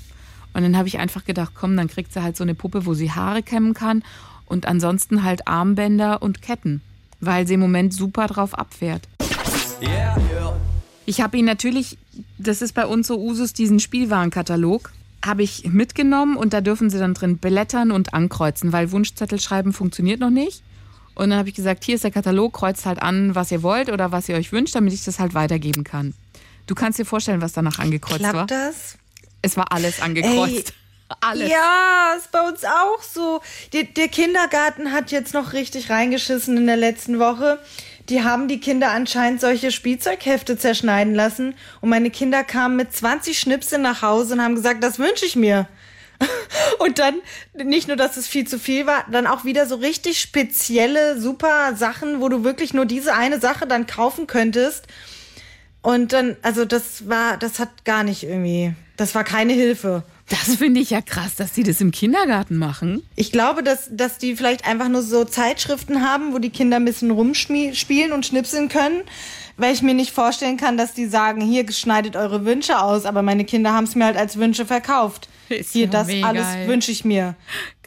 Und 0.54 0.63
dann 0.63 0.78
habe 0.78 0.88
ich 0.88 1.00
einfach 1.00 1.25
gedacht, 1.25 1.54
komm, 1.56 1.75
dann 1.78 1.88
kriegt 1.88 2.13
sie 2.13 2.22
halt 2.22 2.38
so 2.38 2.44
eine 2.44 2.56
Puppe, 2.56 2.86
wo 2.86 2.94
sie 2.94 3.12
Haare 3.12 3.42
kämmen 3.42 3.74
kann 3.74 4.04
und 4.46 4.68
ansonsten 4.68 5.24
halt 5.24 5.48
Armbänder 5.48 6.22
und 6.22 6.42
Ketten, 6.42 6.82
weil 7.22 7.48
sie 7.48 7.56
im 7.56 7.60
Moment 7.60 7.94
super 7.94 8.28
drauf 8.28 8.58
abfährt. 8.58 9.08
Ich 11.05 11.22
habe 11.22 11.38
ihn 11.38 11.45
natürlich, 11.45 11.98
das 12.38 12.62
ist 12.62 12.74
bei 12.74 12.86
uns 12.86 13.07
so 13.07 13.19
Usus, 13.19 13.53
diesen 13.53 13.79
Spielwarenkatalog, 13.79 14.91
habe 15.25 15.43
ich 15.43 15.65
mitgenommen 15.65 16.36
und 16.38 16.53
da 16.53 16.62
dürfen 16.62 16.89
sie 16.89 17.00
dann 17.00 17.13
drin 17.13 17.38
blättern 17.38 17.91
und 17.91 18.13
ankreuzen, 18.13 18.74
weil 18.74 18.91
Wunschzettel 18.91 19.39
schreiben 19.39 19.74
funktioniert 19.74 20.19
noch 20.19 20.29
nicht. 20.29 20.63
Und 21.15 21.29
dann 21.29 21.39
habe 21.39 21.50
ich 21.50 21.55
gesagt, 21.55 21.83
hier 21.83 21.95
ist 21.95 22.03
der 22.03 22.12
Katalog, 22.12 22.53
kreuzt 22.53 22.86
halt 22.86 23.01
an, 23.01 23.36
was 23.36 23.51
ihr 23.51 23.62
wollt 23.63 23.89
oder 23.89 24.12
was 24.12 24.27
ihr 24.29 24.36
euch 24.36 24.51
wünscht, 24.51 24.75
damit 24.75 24.93
ich 24.93 25.03
das 25.03 25.19
halt 25.19 25.33
weitergeben 25.33 25.83
kann. 25.83 26.13
Du 26.65 26.75
kannst 26.75 26.98
dir 26.98 27.05
vorstellen, 27.05 27.41
was 27.41 27.53
danach 27.53 27.79
angekreuzt 27.79 28.19
Klappt 28.19 28.36
war. 28.36 28.48
das? 28.48 28.98
Es 29.41 29.57
war 29.57 29.72
alles 29.72 30.01
angekreuzt. 30.01 30.74
Ey, 31.10 31.15
alles. 31.22 31.50
Ja, 31.50 32.15
ist 32.17 32.31
bei 32.31 32.41
uns 32.48 32.63
auch 32.63 33.01
so. 33.03 33.41
Der, 33.74 33.83
der 33.83 34.07
Kindergarten 34.07 34.91
hat 34.91 35.12
jetzt 35.12 35.33
noch 35.33 35.53
richtig 35.53 35.89
reingeschissen 35.89 36.57
in 36.57 36.65
der 36.65 36.77
letzten 36.77 37.19
Woche. 37.19 37.60
Die 38.13 38.22
haben 38.22 38.48
die 38.48 38.60
Kinder 38.60 38.91
anscheinend 38.91 39.41
solche 39.41 39.72
Spielzeughefte 39.72 40.55
zerschneiden 40.55 41.15
lassen. 41.15 41.55
Und 41.82 41.89
meine 41.89 42.12
Kinder 42.12 42.43
kamen 42.43 42.75
mit 42.75 42.93
20 42.93 43.39
Schnipseln 43.39 43.82
nach 43.82 44.03
Hause 44.03 44.36
und 44.36 44.43
haben 44.43 44.53
gesagt, 44.53 44.84
das 44.84 45.00
wünsche 45.00 45.25
ich 45.25 45.36
mir. 45.36 45.67
Und 46.77 47.00
dann, 47.00 47.15
nicht 47.55 47.88
nur, 47.88 47.98
dass 47.98 48.15
es 48.15 48.27
viel 48.27 48.48
zu 48.48 48.60
viel 48.60 48.86
war, 48.86 49.03
dann 49.12 49.25
auch 49.25 49.46
wieder 49.46 49.65
so 49.65 49.77
richtig 49.77 50.22
spezielle, 50.22 51.20
super 51.20 51.75
Sachen, 51.75 52.22
wo 52.22 52.29
du 52.29 52.43
wirklich 52.43 52.75
nur 52.75 52.86
diese 52.86 53.15
eine 53.15 53.39
Sache 53.39 53.65
dann 53.65 53.88
kaufen 53.88 54.27
könntest. 54.27 54.86
Und 55.82 56.13
dann, 56.13 56.38
also 56.43 56.65
das 56.65 57.10
war, 57.10 57.38
das 57.38 57.58
hat 57.58 57.84
gar 57.84 58.03
nicht 58.03 58.22
irgendwie, 58.22 58.75
das 58.96 59.15
war 59.15 59.24
keine 59.24 59.53
Hilfe. 59.53 60.03
Das 60.30 60.56
finde 60.56 60.80
ich 60.80 60.89
ja 60.89 61.01
krass, 61.01 61.36
dass 61.36 61.53
die 61.53 61.63
das 61.63 61.82
im 61.82 61.92
Kindergarten 61.92 62.58
machen. 62.58 63.03
Ich 63.15 63.32
glaube, 63.32 63.62
dass, 63.62 63.89
dass 63.92 64.18
die 64.18 64.36
vielleicht 64.36 64.65
einfach 64.65 64.88
nur 64.88 65.01
so 65.01 65.25
Zeitschriften 65.25 66.01
haben, 66.01 66.34
wo 66.34 66.39
die 66.39 66.50
Kinder 66.50 66.77
ein 66.77 66.86
bisschen 66.86 67.12
rumspielen 67.12 68.12
und 68.13 68.25
schnipseln 68.25 68.70
können. 68.70 69.01
Weil 69.56 69.74
ich 69.74 69.84
mir 69.84 69.94
nicht 69.94 70.12
vorstellen 70.12 70.58
kann, 70.58 70.77
dass 70.77 70.94
die 70.94 71.06
sagen, 71.06 71.39
hier 71.42 71.72
schneidet 71.72 72.15
eure 72.15 72.44
Wünsche 72.44 72.82
aus, 72.82 73.06
aber 73.06 73.22
meine 73.22 73.46
Kinder 73.46 73.72
haben 73.72 73.84
es 73.84 73.94
mir 73.94 74.06
halt 74.06 74.18
als 74.18 74.38
Wünsche 74.38 74.65
verkauft. 74.65 75.30
Ist 75.50 75.74
hier, 75.74 75.86
ja 75.86 75.92
das 75.92 76.08
alles 76.24 76.48
wünsche 76.65 76.92
ich 76.92 77.06
mir. 77.06 77.36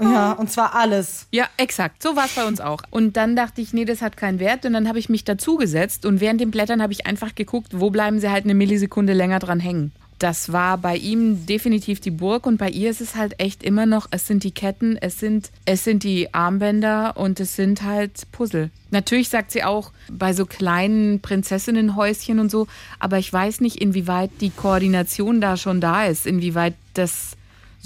Ja, 0.01 0.33
und 0.33 0.49
zwar 0.49 0.77
alles. 0.77 1.27
Ja, 1.33 1.49
exakt. 1.57 2.03
So 2.03 2.15
war 2.15 2.27
es 2.27 2.33
bei 2.33 2.47
uns 2.47 2.61
auch. 2.61 2.83
Und 2.91 3.17
dann 3.17 3.35
dachte 3.35 3.61
ich, 3.61 3.73
nee, 3.73 3.85
das 3.85 4.01
hat 4.01 4.17
keinen 4.17 4.39
Wert. 4.39 4.65
Und 4.65 4.75
dann 4.75 4.87
habe 4.87 5.01
ich 5.01 5.09
mich 5.09 5.25
dazugesetzt 5.25 6.07
und 6.07 6.21
während 6.21 6.41
dem 6.41 6.53
Blättern 6.53 6.81
habe 6.81 6.93
ich 6.93 7.07
einfach 7.07 7.35
geguckt, 7.35 7.73
wo 7.73 7.91
bleiben 7.91 8.21
sie 8.21 8.31
halt 8.31 8.45
eine 8.45 8.55
Millisekunde 8.55 9.13
länger 9.15 9.41
dran 9.41 9.59
hängen. 9.59 9.93
Das 10.19 10.51
war 10.51 10.79
bei 10.79 10.97
ihm 10.97 11.45
definitiv 11.45 12.01
die 12.01 12.11
Burg 12.11 12.47
und 12.47 12.57
bei 12.57 12.71
ihr 12.71 12.89
ist 12.89 13.03
es 13.03 13.17
halt 13.17 13.39
echt 13.39 13.63
immer 13.63 13.85
noch, 13.85 14.07
es 14.11 14.27
sind 14.27 14.45
die 14.45 14.51
Ketten, 14.51 14.97
es 14.97 15.21
sind, 15.21 15.51
es 15.67 15.85
sind 15.85 16.05
die 16.05 16.33
Armbänder 16.33 17.17
und 17.17 17.39
es 17.39 17.55
sind 17.55 17.83
halt 17.83 18.27
Puzzle. 18.33 18.71
Natürlich 18.91 19.29
sagt 19.29 19.51
sie 19.51 19.63
auch 19.63 19.93
bei 20.11 20.33
so 20.33 20.47
kleinen 20.47 21.21
Prinzessinnenhäuschen 21.21 22.39
und 22.39 22.51
so, 22.51 22.67
aber 22.99 23.19
ich 23.19 23.31
weiß 23.31 23.61
nicht, 23.61 23.77
inwieweit 23.77 24.31
die 24.41 24.51
Koordination 24.51 25.43
da 25.43 25.59
schon 25.59 25.83
da 25.83 26.07
ist, 26.07 26.27
inwieweit 26.27 26.75
das 26.95 27.37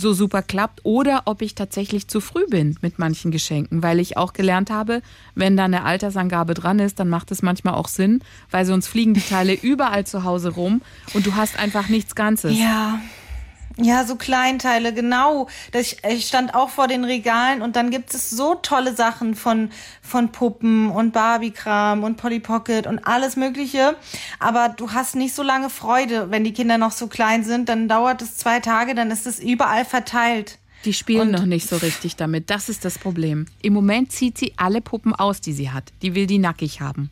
so 0.01 0.13
super 0.13 0.43
klappt 0.43 0.81
oder 0.85 1.23
ob 1.27 1.43
ich 1.43 1.55
tatsächlich 1.55 2.09
zu 2.09 2.21
früh 2.21 2.47
bin 2.49 2.77
mit 2.81 2.99
manchen 2.99 3.31
Geschenken, 3.31 3.83
weil 3.83 4.01
ich 4.01 4.17
auch 4.17 4.33
gelernt 4.33 4.71
habe, 4.71 5.03
wenn 5.35 5.57
da 5.57 5.65
eine 5.65 5.85
Altersangabe 5.85 6.55
dran 6.55 6.79
ist, 6.79 6.99
dann 6.99 7.09
macht 7.09 7.31
es 7.31 7.43
manchmal 7.43 7.75
auch 7.75 7.89
Sinn, 7.89 8.23
weil 8.51 8.65
sonst 8.65 8.89
fliegen 8.89 9.15
die 9.15 9.21
Teile 9.21 9.53
überall 9.63 10.07
zu 10.07 10.25
Hause 10.25 10.51
rum 10.51 10.83
und 11.15 11.27
du 11.27 11.35
hast 11.35 11.59
einfach 11.59 11.89
nichts 11.89 12.15
Ganzes. 12.15 12.59
Ja. 12.59 13.01
Ja, 13.83 14.05
so 14.05 14.17
Kleinteile, 14.17 14.93
genau. 14.93 15.49
Ich, 15.73 15.97
ich 16.09 16.27
stand 16.27 16.55
auch 16.55 16.69
vor 16.69 16.87
den 16.89 17.05
Regalen 17.05 17.63
und 17.63 17.77
dann 17.77 17.91
gibt 17.91 18.13
es 18.15 18.31
so 18.31 18.55
tolle 18.57 18.95
Sachen 18.95 19.35
von, 19.35 19.71
von 20.03 20.31
Puppen 20.33 20.91
und 20.91 21.13
Barbie-Kram 21.13 22.05
und 22.05 22.17
Polly 22.17 22.41
Pocket 22.41 22.87
und 22.87 22.99
alles 23.07 23.37
Mögliche. 23.37 23.97
Aber 24.39 24.69
du 24.69 24.93
hast 24.93 25.17
nicht 25.17 25.35
so 25.35 25.43
lange 25.43 25.71
Freude, 25.71 26.31
wenn 26.31 26.45
die 26.45 26.53
Kinder 26.53 26.79
noch 26.79 26.93
so 26.93 27.07
klein 27.07 27.43
sind. 27.45 27.69
Dann 27.69 27.89
dauert 27.89 28.21
es 28.23 28.37
zwei 28.37 28.61
Tage, 28.61 28.95
dann 28.95 29.11
ist 29.11 29.27
es 29.27 29.39
überall 29.41 29.85
verteilt. 29.85 30.59
Die 30.85 30.93
spielen 30.93 31.29
Und- 31.29 31.33
noch 31.33 31.47
nicht 31.47 31.69
so 31.69 31.77
richtig 31.77 32.17
damit. 32.17 32.51
Das 32.51 32.69
ist 32.69 32.85
das 32.85 32.99
Problem. 32.99 33.47
Im 33.63 33.73
Moment 33.75 34.13
zieht 34.13 34.39
sie 34.39 34.55
alle 34.57 34.81
Puppen 34.81 35.15
aus, 35.15 35.41
die 35.41 35.53
sie 35.53 35.71
hat. 35.71 35.93
Die 36.03 36.15
will 36.15 36.27
die 36.27 36.39
nackig 36.39 36.81
haben. 36.81 37.11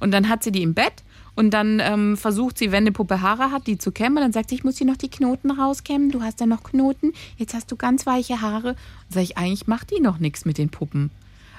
Und 0.00 0.10
dann 0.12 0.28
hat 0.28 0.42
sie 0.42 0.52
die 0.52 0.62
im 0.62 0.74
Bett 0.74 1.02
und 1.36 1.50
dann 1.50 1.80
ähm, 1.84 2.16
versucht 2.16 2.56
sie, 2.56 2.72
wenn 2.72 2.84
eine 2.84 2.92
Puppe 2.92 3.20
Haare 3.20 3.52
hat, 3.52 3.66
die 3.66 3.76
zu 3.76 3.92
kämmen. 3.92 4.16
Dann 4.16 4.32
sagt 4.32 4.48
sie, 4.48 4.56
ich 4.56 4.64
muss 4.64 4.78
hier 4.78 4.86
noch 4.86 4.96
die 4.96 5.10
Knoten 5.10 5.50
rauskämmen. 5.50 6.10
Du 6.10 6.22
hast 6.22 6.40
ja 6.40 6.46
noch 6.46 6.64
Knoten. 6.64 7.12
Jetzt 7.36 7.52
hast 7.52 7.70
du 7.70 7.76
ganz 7.76 8.06
weiche 8.06 8.40
Haare. 8.40 8.70
Und 8.70 8.76
sag 9.10 9.22
ich, 9.22 9.36
eigentlich 9.36 9.66
macht 9.66 9.90
die 9.90 10.00
noch 10.00 10.18
nichts 10.18 10.46
mit 10.46 10.56
den 10.56 10.70
Puppen. 10.70 11.10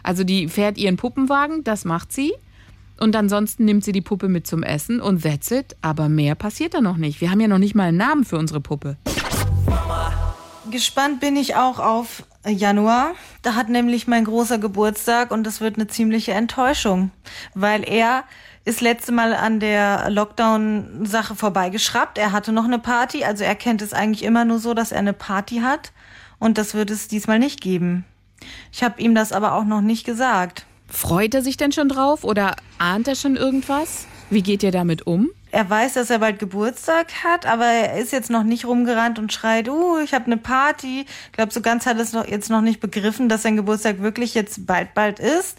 Also 0.02 0.24
die 0.24 0.48
fährt 0.48 0.80
ihren 0.80 0.98
Puppenwagen, 0.98 1.64
das 1.64 1.86
macht 1.86 2.12
sie. 2.12 2.34
Und 3.00 3.16
ansonsten 3.16 3.66
nimmt 3.66 3.84
sie 3.84 3.92
die 3.92 4.02
Puppe 4.02 4.28
mit 4.28 4.48
zum 4.48 4.64
Essen 4.64 5.00
und 5.00 5.22
that's 5.22 5.52
it. 5.52 5.76
Aber 5.82 6.10
mehr 6.10 6.34
passiert 6.34 6.74
da 6.74 6.82
noch 6.82 6.98
nicht. 6.98 7.22
Wir 7.22 7.30
haben 7.30 7.40
ja 7.40 7.48
noch 7.48 7.60
nicht 7.60 7.76
mal 7.76 7.90
einen 7.90 7.98
Namen 7.98 8.26
für 8.26 8.40
unsere 8.40 8.60
Puppe. 8.60 8.98
Gespannt 10.72 11.20
bin 11.20 11.36
ich 11.36 11.56
auch 11.56 11.78
auf 11.78 12.24
Januar. 12.46 13.14
Da 13.44 13.54
hat 13.54 13.70
nämlich 13.70 14.08
mein 14.08 14.26
großer 14.26 14.58
Geburtstag 14.58 15.30
und 15.30 15.44
das 15.44 15.62
wird 15.62 15.76
eine 15.76 15.88
ziemliche 15.88 16.32
Enttäuschung, 16.32 17.12
weil 17.54 17.88
er 17.88 18.24
ist 18.68 18.82
letzte 18.82 19.14
Mal 19.14 19.34
an 19.34 19.62
der 19.62 20.10
Lockdown-Sache 20.10 21.36
vorbeigeschraubt. 21.36 22.18
Er 22.18 22.34
hatte 22.34 22.52
noch 22.52 22.66
eine 22.66 22.80
Party, 22.80 23.24
also 23.24 23.46
er 23.46 23.56
kennt 23.56 23.82
es 23.82 23.94
eigentlich 23.94 24.24
immer 24.24 24.44
nur 24.44 24.60
so, 24.60 24.74
dass 24.74 24.92
er 24.92 25.00
eine 25.00 25.14
Party 25.14 25.60
hat 25.60 25.94
und 26.38 26.58
das 26.58 26.74
wird 26.74 26.92
es 26.92 27.08
diesmal 27.08 27.40
nicht 27.40 27.62
geben. 27.62 28.04
Ich 28.74 28.84
habe 28.84 29.02
ihm 29.02 29.16
das 29.16 29.32
aber 29.32 29.54
auch 29.54 29.64
noch 29.64 29.80
nicht 29.80 30.06
gesagt. 30.06 30.66
Freut 30.90 31.34
er 31.34 31.42
sich 31.42 31.56
denn 31.56 31.72
schon 31.72 31.88
drauf 31.88 32.26
oder 32.26 32.58
ahnt 32.78 33.08
er 33.08 33.16
schon 33.16 33.38
irgendwas? 33.38 34.06
Wie 34.30 34.44
geht 34.44 34.64
ihr 34.64 34.72
damit 34.72 35.08
um? 35.08 35.30
Er 35.52 35.70
weiß, 35.70 35.94
dass 35.94 36.10
er 36.10 36.20
bald 36.20 36.38
Geburtstag 36.38 37.24
hat, 37.24 37.46
aber 37.46 37.66
er 37.66 37.98
ist 37.98 38.12
jetzt 38.12 38.30
noch 38.30 38.44
nicht 38.44 38.66
rumgerannt 38.66 39.18
und 39.18 39.32
schreit, 39.32 39.70
uh, 39.70 40.00
ich 40.00 40.14
habe 40.14 40.26
eine 40.26 40.36
Party. 40.36 41.06
Ich 41.28 41.32
glaube, 41.32 41.54
so 41.54 41.62
ganz 41.62 41.86
hat 41.86 41.96
er 41.96 42.04
es 42.04 42.12
noch, 42.12 42.28
jetzt 42.28 42.50
noch 42.50 42.62
nicht 42.62 42.82
begriffen, 42.82 43.30
dass 43.30 43.44
sein 43.44 43.56
Geburtstag 43.56 44.02
wirklich 44.02 44.34
jetzt 44.34 44.68
bald, 44.68 44.94
bald 44.94 45.20
ist. 45.20 45.58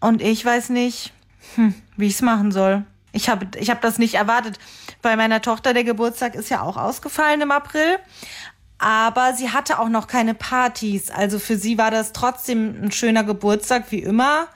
Und 0.00 0.22
ich 0.22 0.42
weiß 0.42 0.70
nicht, 0.70 1.12
hm, 1.54 1.74
wie 1.96 2.06
ich 2.06 2.14
es 2.14 2.22
machen 2.22 2.52
soll. 2.52 2.84
Ich 3.12 3.28
habe 3.28 3.46
ich 3.56 3.70
hab 3.70 3.80
das 3.82 3.98
nicht 3.98 4.14
erwartet. 4.14 4.58
Bei 5.02 5.16
meiner 5.16 5.42
Tochter, 5.42 5.74
der 5.74 5.84
Geburtstag 5.84 6.34
ist 6.34 6.48
ja 6.48 6.62
auch 6.62 6.76
ausgefallen 6.76 7.40
im 7.40 7.50
April. 7.50 7.98
Aber 8.78 9.34
sie 9.34 9.50
hatte 9.50 9.78
auch 9.78 9.88
noch 9.88 10.06
keine 10.06 10.34
Partys. 10.34 11.10
Also 11.10 11.38
für 11.38 11.56
sie 11.56 11.78
war 11.78 11.90
das 11.90 12.12
trotzdem 12.12 12.82
ein 12.82 12.92
schöner 12.92 13.22
Geburtstag, 13.22 13.84
wie 13.90 14.02
immer. 14.02 14.48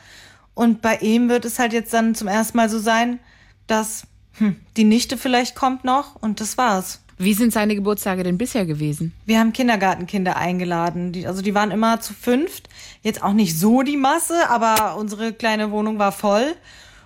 Und 0.55 0.83
bei 0.83 0.97
ihm 0.97 1.29
wird 1.29 1.45
es 1.45 1.59
halt 1.59 1.73
jetzt 1.73 1.93
dann 1.93 2.15
zum 2.15 2.29
ersten 2.29 2.57
Mal 2.57 2.69
so 2.69 2.79
sein, 2.79 3.21
dass 3.67 4.07
hm, 4.39 4.57
die 4.77 4.85
Nichte 4.85 5.17
vielleicht 5.17 5.55
kommt 5.55 5.85
noch 5.85 6.17
und 6.17 6.41
das 6.41 6.59
war's. 6.59 7.01
Wie 7.19 7.33
sind 7.33 7.53
seine 7.53 7.75
Geburtstage 7.75 8.23
denn 8.23 8.37
bisher 8.37 8.67
gewesen? 8.67 9.15
Wir 9.25 9.39
haben 9.39 9.53
Kindergartenkinder 9.53 10.37
eingeladen. 10.37 11.13
Die, 11.13 11.27
also 11.27 11.41
die 11.41 11.55
waren 11.55 11.71
immer 11.71 12.01
zu 12.01 12.13
fünft. 12.13 12.69
Jetzt 13.03 13.23
auch 13.23 13.33
nicht 13.33 13.59
so 13.59 13.83
die 13.83 13.97
Masse, 13.97 14.51
aber 14.51 14.97
unsere 14.97 15.33
kleine 15.33 15.71
Wohnung 15.71 15.99
war 15.99 16.13
voll. 16.13 16.55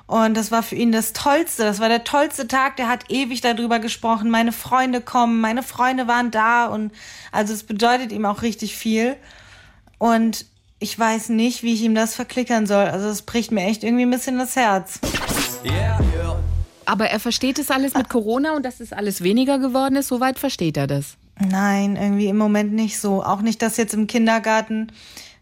Und 0.08 0.36
das 0.36 0.50
war 0.50 0.64
für 0.64 0.74
ihn 0.74 0.90
das 0.90 1.12
Tollste. 1.12 1.62
Das 1.62 1.78
war 1.78 1.88
der 1.88 2.02
tollste 2.02 2.48
Tag. 2.48 2.76
Der 2.76 2.88
hat 2.88 3.04
ewig 3.10 3.40
darüber 3.40 3.78
gesprochen. 3.78 4.28
Meine 4.30 4.50
Freunde 4.50 5.00
kommen, 5.00 5.40
meine 5.40 5.62
Freunde 5.62 6.08
waren 6.08 6.32
da. 6.32 6.66
Und 6.66 6.90
also 7.30 7.54
es 7.54 7.62
bedeutet 7.62 8.10
ihm 8.10 8.24
auch 8.24 8.42
richtig 8.42 8.76
viel. 8.76 9.14
Und 9.98 10.46
ich 10.80 10.98
weiß 10.98 11.28
nicht, 11.28 11.62
wie 11.62 11.74
ich 11.74 11.82
ihm 11.82 11.94
das 11.94 12.16
verklickern 12.16 12.66
soll. 12.66 12.86
Also 12.86 13.08
es 13.08 13.22
bricht 13.22 13.52
mir 13.52 13.62
echt 13.62 13.84
irgendwie 13.84 14.02
ein 14.02 14.10
bisschen 14.10 14.38
das 14.38 14.56
Herz. 14.56 14.98
Aber 16.86 17.06
er 17.06 17.20
versteht 17.20 17.58
es 17.58 17.70
alles 17.70 17.94
mit 17.94 18.08
Corona 18.08 18.56
und 18.56 18.64
dass 18.64 18.80
es 18.80 18.92
alles 18.92 19.22
weniger 19.22 19.58
geworden 19.58 19.96
ist, 19.96 20.08
soweit 20.08 20.38
versteht 20.38 20.76
er 20.76 20.86
das. 20.86 21.16
Nein, 21.38 21.96
irgendwie 21.96 22.28
im 22.28 22.36
Moment 22.36 22.72
nicht 22.72 22.98
so. 22.98 23.22
Auch 23.22 23.40
nicht, 23.40 23.62
dass 23.62 23.76
jetzt 23.76 23.94
im 23.94 24.06
Kindergarten 24.06 24.92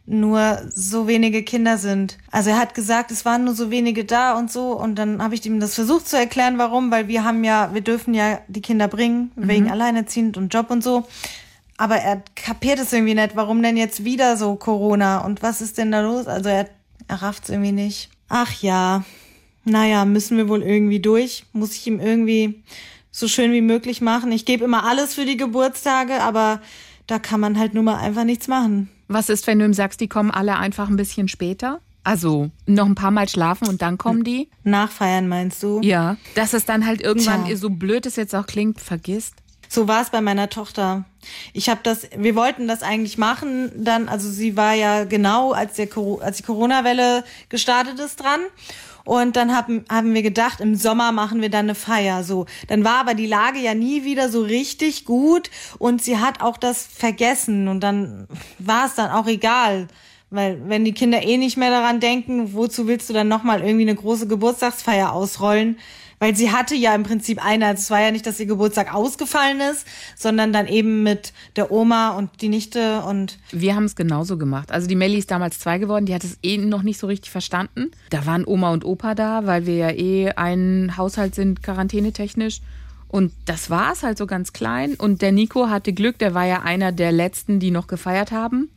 nur 0.08 0.62
so 0.74 1.06
wenige 1.06 1.42
Kinder 1.42 1.76
sind. 1.76 2.16
Also 2.30 2.50
er 2.50 2.58
hat 2.58 2.74
gesagt, 2.74 3.10
es 3.10 3.24
waren 3.24 3.44
nur 3.44 3.54
so 3.54 3.70
wenige 3.70 4.04
da 4.04 4.38
und 4.38 4.50
so. 4.50 4.72
Und 4.72 4.94
dann 4.94 5.22
habe 5.22 5.34
ich 5.34 5.44
ihm 5.44 5.60
das 5.60 5.74
versucht 5.74 6.08
zu 6.08 6.16
erklären, 6.16 6.56
warum, 6.56 6.90
weil 6.90 7.08
wir 7.08 7.24
haben 7.24 7.44
ja, 7.44 7.74
wir 7.74 7.82
dürfen 7.82 8.14
ja 8.14 8.40
die 8.48 8.62
Kinder 8.62 8.88
bringen, 8.88 9.32
wegen 9.36 9.70
Alleinerziehend 9.70 10.36
und 10.36 10.52
Job 10.52 10.70
und 10.70 10.82
so. 10.82 11.06
Aber 11.76 11.96
er 11.96 12.22
kapiert 12.34 12.78
es 12.78 12.92
irgendwie 12.92 13.14
nicht, 13.14 13.36
warum 13.36 13.62
denn 13.62 13.76
jetzt 13.76 14.04
wieder 14.04 14.36
so 14.36 14.56
Corona 14.56 15.18
und 15.24 15.42
was 15.42 15.60
ist 15.60 15.78
denn 15.78 15.92
da 15.92 16.00
los? 16.00 16.26
Also 16.26 16.48
er, 16.48 16.68
er 17.06 17.22
rafft 17.22 17.44
es 17.44 17.50
irgendwie 17.50 17.72
nicht. 17.72 18.10
Ach 18.28 18.52
ja, 18.62 19.04
naja, 19.68 20.04
müssen 20.04 20.36
wir 20.36 20.48
wohl 20.48 20.62
irgendwie 20.62 21.00
durch. 21.00 21.44
Muss 21.52 21.74
ich 21.74 21.86
ihm 21.86 22.00
irgendwie 22.00 22.62
so 23.10 23.28
schön 23.28 23.52
wie 23.52 23.60
möglich 23.60 24.00
machen. 24.00 24.32
Ich 24.32 24.44
gebe 24.44 24.64
immer 24.64 24.84
alles 24.84 25.14
für 25.14 25.24
die 25.24 25.36
Geburtstage, 25.36 26.20
aber 26.22 26.60
da 27.06 27.18
kann 27.18 27.40
man 27.40 27.58
halt 27.58 27.74
nun 27.74 27.84
mal 27.84 27.96
einfach 27.96 28.24
nichts 28.24 28.48
machen. 28.48 28.88
Was 29.08 29.28
ist, 29.28 29.46
wenn 29.46 29.58
du 29.58 29.64
ihm 29.64 29.74
sagst, 29.74 30.00
die 30.00 30.08
kommen 30.08 30.30
alle 30.30 30.56
einfach 30.56 30.88
ein 30.88 30.96
bisschen 30.96 31.28
später? 31.28 31.80
Also 32.04 32.50
noch 32.66 32.86
ein 32.86 32.94
paar 32.94 33.10
Mal 33.10 33.28
schlafen 33.28 33.68
und 33.68 33.82
dann 33.82 33.98
kommen 33.98 34.24
die? 34.24 34.48
Nachfeiern 34.62 35.28
meinst 35.28 35.62
du? 35.62 35.80
Ja. 35.82 36.16
Dass 36.34 36.52
es 36.52 36.64
dann 36.64 36.86
halt 36.86 37.02
irgendwann, 37.02 37.46
Tja. 37.46 37.56
so 37.56 37.70
blöd 37.70 38.06
es 38.06 38.16
jetzt 38.16 38.34
auch 38.34 38.46
klingt, 38.46 38.80
vergisst. 38.80 39.34
So 39.68 39.86
war 39.88 40.00
es 40.00 40.08
bei 40.08 40.22
meiner 40.22 40.48
Tochter. 40.48 41.04
Ich 41.52 41.68
habe 41.68 41.80
das, 41.82 42.08
wir 42.16 42.34
wollten 42.34 42.66
das 42.66 42.82
eigentlich 42.82 43.18
machen, 43.18 43.70
dann, 43.76 44.08
also 44.08 44.30
sie 44.30 44.56
war 44.56 44.72
ja 44.72 45.04
genau, 45.04 45.52
als, 45.52 45.74
der, 45.74 45.88
als 46.20 46.38
die 46.38 46.42
Corona-Welle 46.42 47.24
gestartet 47.50 47.98
ist, 47.98 48.20
dran. 48.20 48.40
Und 49.08 49.36
dann 49.36 49.56
haben, 49.56 49.86
haben 49.88 50.12
wir 50.12 50.20
gedacht, 50.20 50.60
im 50.60 50.74
Sommer 50.74 51.12
machen 51.12 51.40
wir 51.40 51.48
dann 51.48 51.64
eine 51.64 51.74
Feier. 51.74 52.24
So, 52.24 52.44
dann 52.66 52.84
war 52.84 53.00
aber 53.00 53.14
die 53.14 53.26
Lage 53.26 53.58
ja 53.58 53.72
nie 53.72 54.04
wieder 54.04 54.28
so 54.28 54.42
richtig 54.42 55.06
gut 55.06 55.48
und 55.78 56.02
sie 56.02 56.18
hat 56.18 56.42
auch 56.42 56.58
das 56.58 56.84
vergessen 56.84 57.68
und 57.68 57.80
dann 57.80 58.28
war 58.58 58.84
es 58.84 58.96
dann 58.96 59.10
auch 59.10 59.26
egal. 59.26 59.88
Weil 60.30 60.60
wenn 60.66 60.84
die 60.84 60.92
Kinder 60.92 61.22
eh 61.22 61.38
nicht 61.38 61.56
mehr 61.56 61.70
daran 61.70 62.00
denken, 62.00 62.52
wozu 62.52 62.86
willst 62.86 63.08
du 63.08 63.14
dann 63.14 63.28
nochmal 63.28 63.62
irgendwie 63.62 63.88
eine 63.88 63.94
große 63.94 64.26
Geburtstagsfeier 64.26 65.12
ausrollen? 65.12 65.78
Weil 66.20 66.34
sie 66.34 66.50
hatte 66.50 66.74
ja 66.74 66.94
im 66.94 67.04
Prinzip 67.04 67.44
eine, 67.44 67.66
also 67.66 67.80
es 67.80 67.90
war 67.90 68.00
ja 68.00 68.10
nicht, 68.10 68.26
dass 68.26 68.40
ihr 68.40 68.46
Geburtstag 68.46 68.92
ausgefallen 68.92 69.60
ist, 69.60 69.86
sondern 70.16 70.52
dann 70.52 70.66
eben 70.66 71.04
mit 71.04 71.32
der 71.54 71.70
Oma 71.70 72.10
und 72.10 72.42
die 72.42 72.48
Nichte 72.48 73.02
und 73.02 73.38
Wir 73.52 73.76
haben 73.76 73.84
es 73.84 73.94
genauso 73.94 74.36
gemacht. 74.36 74.72
Also 74.72 74.88
die 74.88 74.96
Melli 74.96 75.18
ist 75.18 75.30
damals 75.30 75.60
zwei 75.60 75.78
geworden, 75.78 76.06
die 76.06 76.14
hat 76.14 76.24
es 76.24 76.38
eh 76.42 76.58
noch 76.58 76.82
nicht 76.82 76.98
so 76.98 77.06
richtig 77.06 77.30
verstanden. 77.30 77.92
Da 78.10 78.26
waren 78.26 78.44
Oma 78.44 78.72
und 78.72 78.84
Opa 78.84 79.14
da, 79.14 79.46
weil 79.46 79.66
wir 79.66 79.76
ja 79.76 79.90
eh 79.90 80.30
ein 80.30 80.96
Haushalt 80.96 81.36
sind, 81.36 81.62
quarantänetechnisch. 81.62 82.60
Und 83.06 83.32
das 83.46 83.70
war 83.70 83.92
es 83.92 84.02
halt 84.02 84.18
so 84.18 84.26
ganz 84.26 84.52
klein. 84.52 84.94
Und 84.94 85.22
der 85.22 85.32
Nico 85.32 85.70
hatte 85.70 85.92
Glück, 85.92 86.18
der 86.18 86.34
war 86.34 86.46
ja 86.46 86.62
einer 86.62 86.92
der 86.92 87.12
letzten, 87.12 87.58
die 87.60 87.70
noch 87.70 87.86
gefeiert 87.86 88.32
haben, 88.32 88.68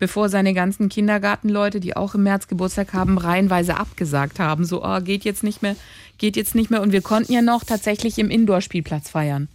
bevor 0.00 0.28
seine 0.28 0.52
ganzen 0.54 0.88
Kindergartenleute, 0.88 1.78
die 1.78 1.96
auch 1.96 2.16
im 2.16 2.24
März 2.24 2.48
Geburtstag 2.48 2.92
haben, 2.92 3.18
reihenweise 3.18 3.76
abgesagt 3.76 4.40
haben. 4.40 4.64
So, 4.64 4.84
oh, 4.84 5.00
geht 5.00 5.24
jetzt 5.24 5.44
nicht 5.44 5.62
mehr, 5.62 5.76
geht 6.18 6.36
jetzt 6.36 6.56
nicht 6.56 6.70
mehr. 6.70 6.82
Und 6.82 6.90
wir 6.90 7.02
konnten 7.02 7.32
ja 7.32 7.42
noch 7.42 7.62
tatsächlich 7.62 8.18
im 8.18 8.30
Indoor-Spielplatz 8.30 9.10
feiern. 9.10 9.48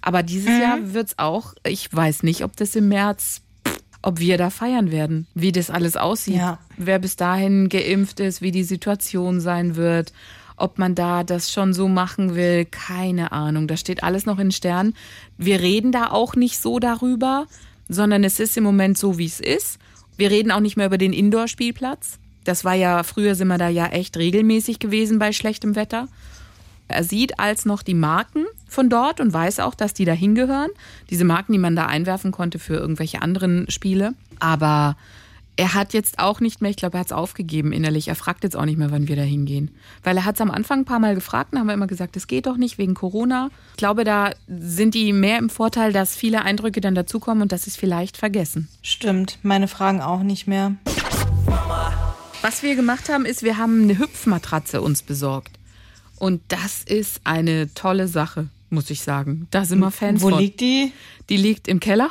Aber 0.00 0.22
dieses 0.22 0.58
Jahr 0.58 0.94
wird's 0.94 1.18
auch, 1.18 1.52
ich 1.66 1.92
weiß 1.94 2.22
nicht, 2.22 2.42
ob 2.42 2.56
das 2.56 2.74
im 2.74 2.88
März, 2.88 3.42
ob 4.00 4.18
wir 4.18 4.38
da 4.38 4.48
feiern 4.48 4.90
werden, 4.90 5.26
wie 5.34 5.52
das 5.52 5.68
alles 5.68 5.96
aussieht, 5.98 6.36
Ja. 6.36 6.58
wer 6.78 6.98
bis 6.98 7.16
dahin 7.16 7.68
geimpft 7.68 8.18
ist, 8.20 8.40
wie 8.40 8.50
die 8.52 8.64
Situation 8.64 9.40
sein 9.42 9.76
wird, 9.76 10.14
ob 10.56 10.78
man 10.78 10.94
da 10.94 11.22
das 11.24 11.52
schon 11.52 11.74
so 11.74 11.88
machen 11.88 12.34
will, 12.34 12.64
keine 12.64 13.32
Ahnung. 13.32 13.66
Das 13.66 13.80
steht 13.80 14.02
alles 14.02 14.24
noch 14.24 14.38
in 14.38 14.52
Sternen. 14.52 14.94
Wir 15.36 15.60
reden 15.60 15.92
da 15.92 16.10
auch 16.10 16.34
nicht 16.34 16.60
so 16.62 16.78
darüber, 16.78 17.46
sondern 17.90 18.24
es 18.24 18.40
ist 18.40 18.56
im 18.56 18.64
Moment 18.64 18.96
so, 18.96 19.18
wie 19.18 19.26
es 19.26 19.40
ist. 19.40 19.78
Wir 20.16 20.30
reden 20.30 20.52
auch 20.52 20.60
nicht 20.60 20.76
mehr 20.76 20.86
über 20.86 20.98
den 20.98 21.12
Indoor-Spielplatz. 21.12 22.18
Das 22.44 22.64
war 22.64 22.74
ja, 22.74 23.02
früher 23.02 23.34
sind 23.34 23.48
wir 23.48 23.58
da 23.58 23.68
ja 23.68 23.86
echt 23.86 24.16
regelmäßig 24.16 24.78
gewesen 24.78 25.18
bei 25.18 25.32
schlechtem 25.32 25.76
Wetter. 25.76 26.08
Er 26.88 27.04
sieht 27.04 27.38
als 27.38 27.66
noch 27.66 27.82
die 27.82 27.94
Marken 27.94 28.46
von 28.66 28.88
dort 28.88 29.20
und 29.20 29.32
weiß 29.32 29.60
auch, 29.60 29.74
dass 29.74 29.92
die 29.92 30.04
da 30.04 30.12
hingehören. 30.12 30.70
Diese 31.10 31.24
Marken, 31.24 31.52
die 31.52 31.58
man 31.58 31.76
da 31.76 31.86
einwerfen 31.86 32.32
konnte 32.32 32.58
für 32.58 32.74
irgendwelche 32.74 33.22
anderen 33.22 33.70
Spiele. 33.70 34.14
Aber 34.38 34.96
er 35.56 35.74
hat 35.74 35.92
jetzt 35.92 36.18
auch 36.18 36.40
nicht 36.40 36.62
mehr, 36.62 36.70
ich 36.70 36.76
glaube, 36.76 36.96
er 36.96 37.00
hat 37.00 37.08
es 37.08 37.12
aufgegeben 37.12 37.72
innerlich. 37.72 38.08
Er 38.08 38.14
fragt 38.14 38.44
jetzt 38.44 38.56
auch 38.56 38.64
nicht 38.64 38.78
mehr, 38.78 38.90
wann 38.90 39.08
wir 39.08 39.16
da 39.16 39.22
hingehen. 39.22 39.70
Weil 40.02 40.16
er 40.16 40.24
hat 40.24 40.36
es 40.36 40.40
am 40.40 40.50
Anfang 40.50 40.80
ein 40.80 40.84
paar 40.86 41.00
Mal 41.00 41.14
gefragt, 41.14 41.52
dann 41.52 41.60
haben 41.60 41.66
wir 41.66 41.74
immer 41.74 41.86
gesagt, 41.86 42.16
es 42.16 42.26
geht 42.26 42.46
doch 42.46 42.56
nicht 42.56 42.78
wegen 42.78 42.94
Corona. 42.94 43.50
Ich 43.72 43.76
glaube, 43.76 44.04
da 44.04 44.30
sind 44.48 44.94
die 44.94 45.12
mehr 45.12 45.38
im 45.38 45.50
Vorteil, 45.50 45.92
dass 45.92 46.16
viele 46.16 46.42
Eindrücke 46.42 46.80
dann 46.80 46.94
dazukommen 46.94 47.42
und 47.42 47.52
dass 47.52 47.64
sie 47.64 47.70
es 47.70 47.76
vielleicht 47.76 48.16
vergessen. 48.16 48.68
stimmt, 48.82 49.38
meine 49.42 49.68
Fragen 49.68 50.00
auch 50.00 50.22
nicht 50.22 50.46
mehr. 50.46 50.76
Was 52.42 52.62
wir 52.62 52.74
gemacht 52.74 53.08
haben, 53.10 53.26
ist, 53.26 53.42
wir 53.42 53.58
haben 53.58 53.82
eine 53.82 53.98
Hüpfmatratze 53.98 54.80
uns 54.80 55.02
besorgt. 55.02 55.58
Und 56.16 56.40
das 56.48 56.82
ist 56.82 57.20
eine 57.24 57.72
tolle 57.74 58.08
Sache, 58.08 58.48
muss 58.70 58.88
ich 58.90 59.02
sagen. 59.02 59.46
Da 59.50 59.64
sind 59.64 59.80
wir 59.80 59.90
Fans 59.90 60.22
Wo 60.22 60.30
von. 60.30 60.38
liegt 60.38 60.60
die? 60.60 60.92
Die 61.28 61.36
liegt 61.36 61.68
im 61.68 61.80
Keller, 61.80 62.08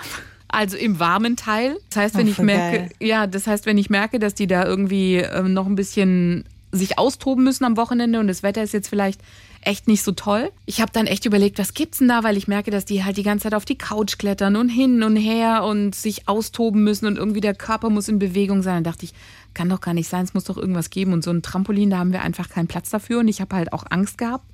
also 0.49 0.77
im 0.77 0.99
warmen 0.99 1.35
Teil. 1.35 1.77
Das 1.89 1.97
heißt, 1.97 2.17
wenn 2.17 2.27
Ach, 2.27 2.31
ich 2.31 2.37
merke, 2.39 2.77
geil. 2.77 2.91
ja, 2.99 3.27
das 3.27 3.47
heißt, 3.47 3.65
wenn 3.65 3.77
ich 3.77 3.89
merke, 3.89 4.19
dass 4.19 4.33
die 4.33 4.47
da 4.47 4.65
irgendwie 4.65 5.17
ähm, 5.17 5.53
noch 5.53 5.65
ein 5.65 5.75
bisschen 5.75 6.43
sich 6.71 6.99
austoben 6.99 7.43
müssen 7.43 7.63
am 7.65 7.77
Wochenende 7.77 8.19
und 8.19 8.27
das 8.27 8.43
Wetter 8.43 8.61
ist 8.61 8.73
jetzt 8.73 8.89
vielleicht 8.89 9.21
echt 9.61 9.87
nicht 9.87 10.03
so 10.03 10.11
toll. 10.11 10.51
Ich 10.65 10.81
habe 10.81 10.91
dann 10.93 11.07
echt 11.07 11.25
überlegt, 11.25 11.59
was 11.59 11.73
gibt's 11.73 11.97
denn 11.97 12.07
da, 12.07 12.23
weil 12.23 12.37
ich 12.37 12.47
merke, 12.47 12.71
dass 12.71 12.85
die 12.85 13.03
halt 13.03 13.17
die 13.17 13.23
ganze 13.23 13.43
Zeit 13.43 13.53
auf 13.53 13.65
die 13.65 13.77
Couch 13.77 14.17
klettern 14.17 14.55
und 14.55 14.69
hin 14.69 15.03
und 15.03 15.15
her 15.15 15.63
und 15.63 15.95
sich 15.95 16.27
austoben 16.27 16.83
müssen 16.83 17.07
und 17.07 17.17
irgendwie 17.17 17.41
der 17.41 17.55
Körper 17.55 17.89
muss 17.89 18.07
in 18.07 18.19
Bewegung 18.19 18.61
sein. 18.61 18.75
Dann 18.75 18.83
dachte 18.85 19.05
ich, 19.05 19.13
kann 19.53 19.69
doch 19.69 19.81
gar 19.81 19.93
nicht 19.93 20.07
sein, 20.07 20.23
es 20.23 20.33
muss 20.33 20.45
doch 20.45 20.57
irgendwas 20.57 20.89
geben 20.89 21.11
und 21.11 21.23
so 21.23 21.31
ein 21.31 21.41
Trampolin, 21.41 21.89
da 21.89 21.97
haben 21.97 22.13
wir 22.13 22.21
einfach 22.21 22.49
keinen 22.49 22.67
Platz 22.67 22.89
dafür 22.89 23.19
und 23.19 23.27
ich 23.27 23.41
habe 23.41 23.55
halt 23.55 23.73
auch 23.73 23.83
Angst 23.89 24.17
gehabt, 24.17 24.45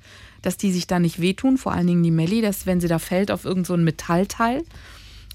dass 0.42 0.56
die 0.56 0.72
sich 0.72 0.86
da 0.86 0.98
nicht 0.98 1.20
wehtun, 1.20 1.58
vor 1.58 1.72
allen 1.72 1.86
Dingen 1.86 2.02
die 2.02 2.10
Melli, 2.10 2.40
dass 2.40 2.66
wenn 2.66 2.80
sie 2.80 2.88
da 2.88 2.98
fällt 2.98 3.30
auf 3.30 3.44
irgend 3.44 3.66
so 3.66 3.74
ein 3.74 3.84
Metallteil. 3.84 4.64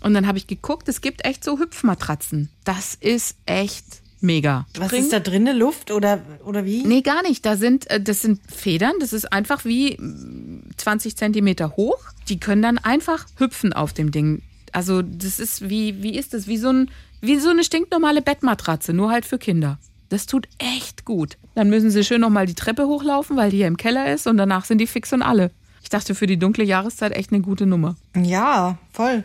Und 0.02 0.14
dann 0.14 0.28
habe 0.28 0.38
ich 0.38 0.48
geguckt, 0.48 0.90
es 0.90 1.02
gibt 1.02 1.26
echt 1.26 1.44
so 1.44 1.60
Hüpfmatratzen. 1.60 2.50
Das 2.64 2.96
ist 2.96 3.36
echt 3.46 3.86
mega. 4.20 4.66
Was 4.78 4.90
Bring- 4.90 5.04
ist 5.04 5.14
da 5.14 5.20
drin? 5.20 5.48
Luft 5.58 5.92
oder, 5.92 6.22
oder 6.46 6.66
wie? 6.66 6.84
Nee, 6.84 7.02
gar 7.02 7.22
nicht. 7.24 7.46
Da 7.46 7.56
sind, 7.56 7.90
äh, 7.90 8.02
das 8.02 8.22
sind 8.22 8.40
Federn. 8.52 8.94
Das 9.00 9.14
ist 9.14 9.32
einfach 9.32 9.64
wie 9.66 9.98
mm, 9.98 10.72
20 10.78 11.16
Zentimeter 11.16 11.76
hoch. 11.78 12.00
Die 12.30 12.40
können 12.40 12.62
dann 12.62 12.78
einfach 12.78 13.26
hüpfen 13.38 13.74
auf 13.74 13.94
dem 13.94 14.12
Ding. 14.12 14.42
Also 14.72 15.02
das 15.02 15.40
ist 15.40 15.70
wie, 15.70 16.02
wie 16.02 16.16
ist 16.18 16.34
das? 16.34 16.48
Wie 16.48 16.58
so, 16.58 16.70
ein, 16.72 16.90
wie 17.20 17.38
so 17.40 17.50
eine 17.50 17.64
stinknormale 17.64 18.22
Bettmatratze, 18.22 18.94
nur 18.94 19.12
halt 19.12 19.26
für 19.26 19.38
Kinder. 19.38 19.80
Das 20.10 20.26
tut 20.26 20.48
echt 20.58 21.06
gut. 21.06 21.38
Dann 21.56 21.70
müssen 21.70 21.90
sie 21.92 22.04
schön 22.04 22.22
nochmal 22.22 22.46
die 22.46 22.54
Treppe 22.54 22.86
hochlaufen, 22.88 23.38
weil 23.38 23.50
die 23.52 23.58
hier 23.58 23.68
im 23.68 23.78
Keller 23.78 24.14
ist 24.14 24.28
und 24.28 24.38
danach 24.38 24.66
sind 24.66 24.80
die 24.80 24.88
fix 24.88 25.14
und 25.14 25.22
alle. 25.22 25.52
Ich 25.84 25.90
dachte 25.90 26.16
für 26.16 26.28
die 26.28 26.38
dunkle 26.38 26.64
Jahreszeit 26.64 27.12
echt 27.14 27.32
eine 27.32 27.42
gute 27.42 27.66
Nummer. 27.66 27.96
Ja, 28.16 28.78
voll. 28.94 29.24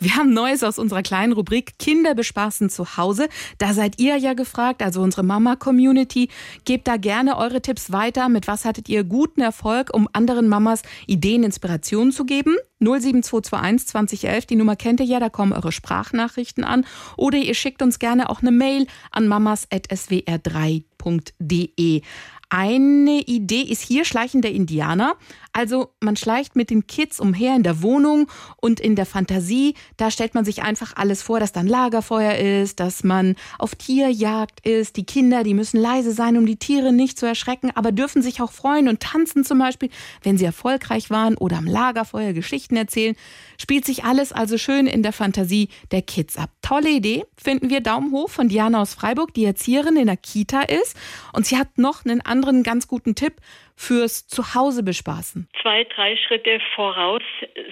Wir 0.00 0.14
haben 0.14 0.32
Neues 0.32 0.62
aus 0.62 0.78
unserer 0.78 1.02
kleinen 1.02 1.32
Rubrik 1.32 1.76
Kinder 1.80 2.14
bespaßen 2.14 2.70
zu 2.70 2.96
Hause. 2.96 3.28
Da 3.58 3.74
seid 3.74 3.98
ihr 3.98 4.16
ja 4.16 4.34
gefragt, 4.34 4.80
also 4.80 5.02
unsere 5.02 5.24
Mama-Community. 5.24 6.28
Gebt 6.64 6.86
da 6.86 6.96
gerne 6.96 7.36
eure 7.36 7.60
Tipps 7.60 7.90
weiter. 7.90 8.28
Mit 8.28 8.46
was 8.46 8.64
hattet 8.64 8.88
ihr 8.88 9.02
guten 9.02 9.40
Erfolg, 9.40 9.90
um 9.92 10.08
anderen 10.12 10.48
Mamas 10.48 10.82
Ideen, 11.08 11.42
Inspirationen 11.42 12.12
zu 12.12 12.24
geben? 12.24 12.54
07221 12.78 13.88
2011, 13.88 14.46
die 14.46 14.54
Nummer 14.54 14.76
kennt 14.76 15.00
ihr 15.00 15.06
ja, 15.06 15.18
da 15.18 15.30
kommen 15.30 15.52
eure 15.52 15.72
Sprachnachrichten 15.72 16.62
an. 16.62 16.86
Oder 17.16 17.38
ihr 17.38 17.54
schickt 17.54 17.82
uns 17.82 17.98
gerne 17.98 18.30
auch 18.30 18.40
eine 18.40 18.52
Mail 18.52 18.86
an 19.10 19.26
mamas.swr3.de. 19.26 22.02
Eine 22.50 23.20
Idee 23.20 23.60
ist 23.60 23.82
hier 23.82 24.06
Schleichen 24.06 24.40
der 24.40 24.52
Indianer. 24.52 25.16
Also 25.52 25.90
man 26.00 26.16
schleicht 26.16 26.56
mit 26.56 26.70
den 26.70 26.86
Kids 26.86 27.20
umher 27.20 27.54
in 27.56 27.62
der 27.62 27.82
Wohnung 27.82 28.30
und 28.56 28.80
in 28.80 28.96
der 28.96 29.06
Fantasie. 29.06 29.74
Da 29.96 30.10
stellt 30.10 30.34
man 30.34 30.44
sich 30.46 30.62
einfach 30.62 30.94
alles 30.96 31.20
vor, 31.22 31.40
dass 31.40 31.52
dann 31.52 31.66
Lagerfeuer 31.66 32.36
ist, 32.36 32.80
dass 32.80 33.04
man 33.04 33.36
auf 33.58 33.74
Tierjagd 33.74 34.66
ist. 34.66 34.96
Die 34.96 35.04
Kinder, 35.04 35.42
die 35.42 35.52
müssen 35.52 35.78
leise 35.78 36.12
sein, 36.12 36.38
um 36.38 36.46
die 36.46 36.56
Tiere 36.56 36.92
nicht 36.92 37.18
zu 37.18 37.26
erschrecken, 37.26 37.70
aber 37.74 37.92
dürfen 37.92 38.22
sich 38.22 38.40
auch 38.40 38.52
freuen 38.52 38.88
und 38.88 39.00
tanzen 39.00 39.44
zum 39.44 39.58
Beispiel, 39.58 39.90
wenn 40.22 40.38
sie 40.38 40.44
erfolgreich 40.44 41.10
waren 41.10 41.36
oder 41.36 41.58
am 41.58 41.66
Lagerfeuer 41.66 42.32
Geschichten 42.32 42.76
erzählen. 42.76 43.16
Spielt 43.60 43.84
sich 43.84 44.04
alles 44.04 44.32
also 44.32 44.56
schön 44.56 44.86
in 44.86 45.02
der 45.02 45.12
Fantasie 45.12 45.68
der 45.90 46.02
Kids 46.02 46.38
ab. 46.38 46.50
Tolle 46.62 46.90
Idee, 46.90 47.24
finden 47.36 47.68
wir 47.68 47.80
Daumen 47.80 48.12
hoch 48.12 48.30
von 48.30 48.48
Diana 48.48 48.80
aus 48.80 48.94
Freiburg, 48.94 49.34
die 49.34 49.44
Erzieherin 49.44 49.96
in 49.96 50.06
der 50.06 50.16
Kita 50.16 50.62
ist. 50.62 50.96
Und 51.32 51.46
sie 51.46 51.58
hat 51.58 51.78
noch 51.78 52.04
einen 52.04 52.20
anderen 52.20 52.37
ganz 52.62 52.88
guten 52.88 53.14
Tipp 53.14 53.34
fürs 53.76 54.26
Zuhause 54.26 54.82
bespaßen. 54.82 55.48
zwei, 55.62 55.84
drei 55.84 56.16
Schritte 56.16 56.60
voraus 56.74 57.22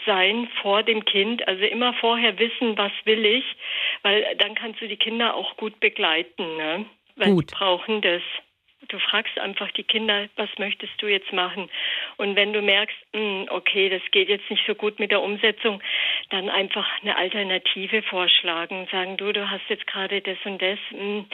sein 0.06 0.48
vor 0.62 0.82
dem 0.82 1.04
Kind. 1.04 1.46
Also 1.48 1.64
immer 1.64 1.94
vorher 1.94 2.38
wissen, 2.38 2.76
was 2.76 2.92
will 3.04 3.24
ich, 3.24 3.44
weil 4.02 4.24
dann 4.38 4.54
kannst 4.54 4.80
du 4.80 4.88
die 4.88 4.96
Kinder 4.96 5.34
auch 5.34 5.56
gut 5.56 5.78
begleiten. 5.80 6.56
Ne? 6.56 6.86
Weil 7.16 7.32
Gut. 7.32 7.50
die 7.50 7.54
brauchen 7.54 8.02
das. 8.02 8.22
Du 8.88 8.98
fragst 8.98 9.38
einfach 9.38 9.70
die 9.72 9.82
Kinder, 9.82 10.28
was 10.36 10.48
möchtest 10.58 10.92
du 11.00 11.06
jetzt 11.06 11.32
machen? 11.32 11.68
Und 12.16 12.36
wenn 12.36 12.52
du 12.52 12.62
merkst, 12.62 12.96
hm, 13.12 13.48
okay, 13.50 13.88
das 13.88 14.02
geht 14.10 14.28
jetzt 14.28 14.48
nicht 14.50 14.64
so 14.66 14.74
gut 14.74 14.98
mit 14.98 15.10
der 15.10 15.22
Umsetzung, 15.22 15.82
dann 16.30 16.48
einfach 16.48 16.86
eine 17.02 17.16
Alternative 17.16 18.02
vorschlagen. 18.02 18.86
Sagen, 18.90 19.16
du, 19.16 19.32
du 19.32 19.50
hast 19.50 19.68
jetzt 19.68 19.86
gerade 19.86 20.20
das 20.20 20.38
und 20.44 20.60
das, 20.60 20.78
hm, 20.90 21.26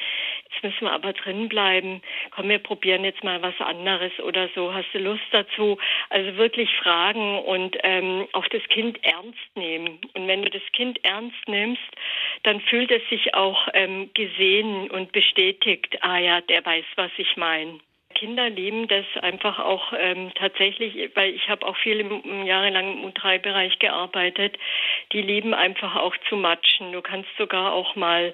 jetzt 0.51 0.63
müssen 0.63 0.83
wir 0.83 0.93
aber 0.93 1.13
drin 1.13 1.49
bleiben. 1.49 2.03
Komm, 2.31 2.49
wir 2.49 2.59
probieren 2.59 3.05
jetzt 3.05 3.25
mal 3.25 3.43
was 3.43 3.59
anderes 3.61 4.13
oder 4.21 4.49
so. 4.55 4.73
Hast 4.73 4.89
du 4.93 4.99
Lust 4.99 5.23
dazu? 5.31 5.79
Also 6.11 6.37
wirklich 6.37 6.71
fragen 6.77 7.39
und 7.41 7.77
ähm, 7.83 8.29
auch 8.33 8.47
das 8.49 8.63
Kind 8.69 8.99
ernst 9.05 9.57
nehmen. 9.57 9.99
Und 10.15 10.27
wenn 10.29 10.43
du 10.43 10.51
das 10.51 10.63
Kind 10.73 11.05
ernst 11.05 11.49
nimmst, 11.49 11.83
dann 12.45 12.61
fühlt 12.61 12.91
es 12.91 13.03
sich 13.09 13.35
auch 13.35 13.69
ähm, 13.73 14.11
gesehen 14.15 14.91
und 14.91 15.13
bestätigt, 15.13 15.99
ah 16.03 16.19
ja, 16.19 16.41
der 16.41 16.65
weiß, 16.65 16.85
was 16.97 17.11
ich 17.17 17.37
meine. 17.37 17.79
Kinder 18.23 18.51
lieben 18.51 18.87
das 18.87 19.05
einfach 19.21 19.59
auch 19.59 19.93
ähm, 19.99 20.31
tatsächlich, 20.37 21.11
weil 21.17 21.35
ich 21.35 21.49
habe 21.49 21.67
auch 21.67 21.77
viele 21.77 22.05
jahrelang 22.45 22.93
im 22.93 23.11
U3-Bereich 23.11 23.81
gearbeitet. 23.81 24.57
Die 25.11 25.23
lieben 25.23 25.55
einfach 25.55 25.97
auch 25.97 26.15
zu 26.29 26.37
matschen. 26.37 26.93
Du 26.93 27.03
kannst 27.03 27.29
sogar 27.37 27.73
auch 27.73 27.97
mal 27.97 28.33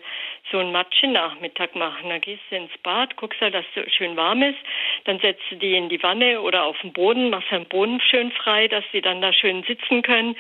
so 0.53 0.59
einen 0.59 0.73
Matsche-Nachmittag 0.73 1.75
machen. 1.75 2.11
Da 2.11 2.19
gehst 2.19 2.43
du 2.51 2.57
ins 2.57 2.77
Bad, 2.83 3.17
guckst 3.17 3.41
halt, 3.41 3.55
dass 3.55 3.65
es 3.75 3.91
schön 3.95 4.15
warm 4.15 4.43
ist, 4.43 4.59
dann 5.05 5.21
setzt 5.21 5.43
du 5.51 5.57
die 5.57 5.75
in 5.75 5.89
die 5.89 6.03
Wanne 6.03 6.43
oder 6.43 6.65
auf 6.65 6.79
den 6.83 6.93
Boden, 6.93 7.31
machst 7.31 7.51
den 7.51 7.65
Boden 7.65 7.99
schön 8.03 8.31
frei, 8.33 8.69
dass 8.69 8.85
sie 8.93 9.01
dann 9.01 9.23
da 9.23 9.33
schön 9.33 9.63
sitzen 9.63 10.03
können. 10.03 10.37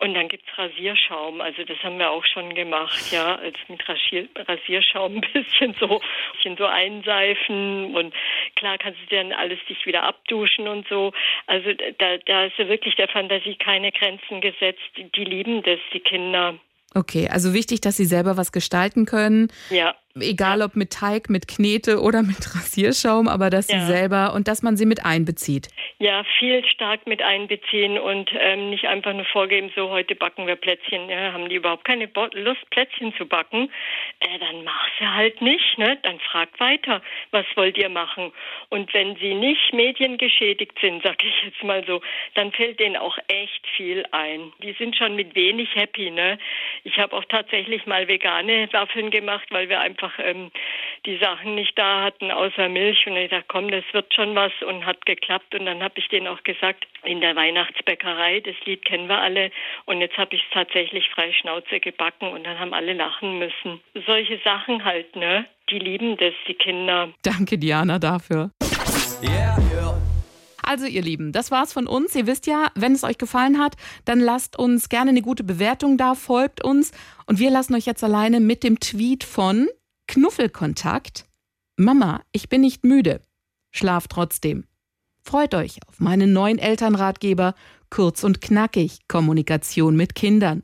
Und 0.00 0.14
dann 0.14 0.26
gibt's 0.26 0.48
Rasierschaum. 0.58 1.40
Also 1.40 1.62
das 1.62 1.80
haben 1.84 1.98
wir 1.98 2.10
auch 2.10 2.24
schon 2.24 2.54
gemacht, 2.54 3.12
ja, 3.12 3.36
also 3.36 3.56
mit 3.68 3.88
Rasier 3.88 4.28
Rasierschaum 4.36 5.16
ein 5.16 5.20
bisschen 5.32 5.74
so, 5.78 6.00
ein 6.00 6.32
bisschen 6.34 6.56
so 6.56 6.66
einseifen 6.66 7.94
und 7.94 8.12
klar 8.56 8.78
kannst 8.78 8.91
du 8.94 9.16
dann 9.16 9.32
alles 9.32 9.58
dich 9.68 9.84
wieder 9.86 10.02
abduschen 10.02 10.68
und 10.68 10.86
so. 10.88 11.12
Also 11.46 11.70
da, 11.98 12.18
da 12.26 12.44
ist 12.46 12.58
ja 12.58 12.68
wirklich 12.68 12.96
der 12.96 13.08
Fantasie 13.08 13.56
keine 13.56 13.92
Grenzen 13.92 14.40
gesetzt. 14.40 14.82
Die, 14.96 15.10
die 15.10 15.24
lieben 15.24 15.62
das, 15.62 15.78
die 15.92 16.00
Kinder. 16.00 16.58
Okay, 16.94 17.28
also 17.28 17.54
wichtig, 17.54 17.80
dass 17.80 17.96
sie 17.96 18.04
selber 18.04 18.36
was 18.36 18.52
gestalten 18.52 19.06
können. 19.06 19.50
Ja. 19.70 19.94
Egal 20.20 20.62
ob 20.62 20.76
mit 20.76 20.92
Teig, 20.92 21.30
mit 21.30 21.48
Knete 21.48 22.00
oder 22.00 22.22
mit 22.32 22.54
Rasierschaum, 22.54 23.28
aber 23.28 23.50
dass 23.50 23.70
ja. 23.70 23.80
sie 23.80 23.86
selber 23.86 24.34
und 24.34 24.48
dass 24.48 24.62
man 24.62 24.76
sie 24.76 24.86
mit 24.86 25.04
einbezieht. 25.04 25.68
Ja, 25.98 26.24
viel 26.38 26.64
stark 26.66 27.06
mit 27.06 27.22
einbeziehen 27.22 27.96
und 27.96 28.28
ähm, 28.36 28.70
nicht 28.70 28.86
einfach 28.86 29.12
nur 29.12 29.24
vorgeben, 29.26 29.70
so 29.76 29.90
heute 29.90 30.16
backen 30.16 30.48
wir 30.48 30.56
Plätzchen. 30.56 31.08
Ja, 31.08 31.32
haben 31.32 31.48
die 31.48 31.54
überhaupt 31.54 31.84
keine 31.84 32.10
Lust, 32.32 32.68
Plätzchen 32.70 33.14
zu 33.14 33.24
backen? 33.24 33.70
Äh, 34.18 34.38
dann 34.40 34.64
mach 34.64 34.84
sie 34.98 35.06
halt 35.06 35.40
nicht, 35.40 35.78
ne? 35.78 35.98
Dann 36.02 36.18
frag 36.18 36.48
weiter, 36.58 37.02
was 37.30 37.46
wollt 37.54 37.78
ihr 37.78 37.88
machen? 37.88 38.32
Und 38.68 38.92
wenn 38.94 39.14
sie 39.16 39.34
nicht 39.34 39.72
mediengeschädigt 39.72 40.76
sind, 40.80 41.04
sag 41.04 41.22
ich 41.22 41.34
jetzt 41.44 41.62
mal 41.62 41.84
so, 41.86 42.00
dann 42.34 42.50
fällt 42.50 42.80
denen 42.80 42.96
auch 42.96 43.16
echt 43.28 43.64
viel 43.76 44.04
ein. 44.10 44.52
Die 44.60 44.72
sind 44.72 44.96
schon 44.96 45.14
mit 45.14 45.36
wenig 45.36 45.68
happy, 45.76 46.10
ne? 46.10 46.36
Ich 46.82 46.98
habe 46.98 47.14
auch 47.14 47.24
tatsächlich 47.26 47.86
mal 47.86 48.08
vegane 48.08 48.68
Waffeln 48.72 49.12
gemacht, 49.12 49.46
weil 49.50 49.68
wir 49.68 49.78
einfach 49.78 50.01
einfach 50.02 50.18
ähm, 50.18 50.50
die 51.06 51.18
Sachen 51.18 51.54
nicht 51.54 51.78
da 51.78 52.02
hatten 52.04 52.30
außer 52.30 52.68
Milch. 52.68 53.06
Und 53.06 53.16
ich 53.16 53.30
dachte, 53.30 53.44
komm, 53.48 53.70
das 53.70 53.84
wird 53.92 54.12
schon 54.14 54.34
was 54.34 54.52
und 54.66 54.84
hat 54.84 55.04
geklappt. 55.06 55.54
Und 55.54 55.66
dann 55.66 55.82
habe 55.82 55.94
ich 55.96 56.08
denen 56.08 56.26
auch 56.26 56.42
gesagt, 56.42 56.86
in 57.04 57.20
der 57.20 57.36
Weihnachtsbäckerei, 57.36 58.40
das 58.40 58.56
Lied 58.64 58.84
kennen 58.84 59.08
wir 59.08 59.18
alle. 59.18 59.50
Und 59.86 60.00
jetzt 60.00 60.16
habe 60.16 60.34
ich 60.34 60.42
es 60.42 60.50
tatsächlich 60.52 61.08
frei 61.10 61.32
Schnauze 61.32 61.80
gebacken 61.80 62.28
und 62.28 62.44
dann 62.44 62.58
haben 62.58 62.74
alle 62.74 62.92
lachen 62.92 63.38
müssen. 63.38 63.80
Solche 64.06 64.38
Sachen 64.44 64.84
halt, 64.84 65.14
ne? 65.16 65.46
Die 65.70 65.78
lieben 65.78 66.16
das, 66.16 66.34
die 66.48 66.54
Kinder. 66.54 67.10
Danke, 67.22 67.56
Diana, 67.58 67.98
dafür. 67.98 68.50
Yeah. 69.22 69.52
Also 70.62 70.86
ihr 70.86 71.02
Lieben, 71.02 71.32
das 71.32 71.50
war's 71.50 71.72
von 71.72 71.86
uns. 71.86 72.14
Ihr 72.14 72.26
wisst 72.26 72.46
ja, 72.46 72.68
wenn 72.74 72.92
es 72.92 73.04
euch 73.04 73.18
gefallen 73.18 73.58
hat, 73.58 73.74
dann 74.04 74.20
lasst 74.20 74.58
uns 74.58 74.88
gerne 74.88 75.10
eine 75.10 75.20
gute 75.20 75.44
Bewertung 75.44 75.98
da, 75.98 76.14
folgt 76.14 76.64
uns 76.64 76.92
und 77.26 77.38
wir 77.38 77.50
lassen 77.50 77.74
euch 77.74 77.84
jetzt 77.84 78.04
alleine 78.04 78.40
mit 78.40 78.62
dem 78.62 78.78
Tweet 78.80 79.24
von 79.24 79.68
Knuffelkontakt. 80.06 81.26
Mama, 81.76 82.22
ich 82.32 82.48
bin 82.48 82.60
nicht 82.60 82.84
müde. 82.84 83.22
Schlaf 83.70 84.08
trotzdem. 84.08 84.66
Freut 85.24 85.54
euch 85.54 85.78
auf 85.86 86.00
meinen 86.00 86.32
neuen 86.32 86.58
Elternratgeber 86.58 87.54
Kurz 87.92 88.24
und 88.24 88.40
knackig 88.40 89.00
Kommunikation 89.06 89.96
mit 89.96 90.14
Kindern. 90.14 90.62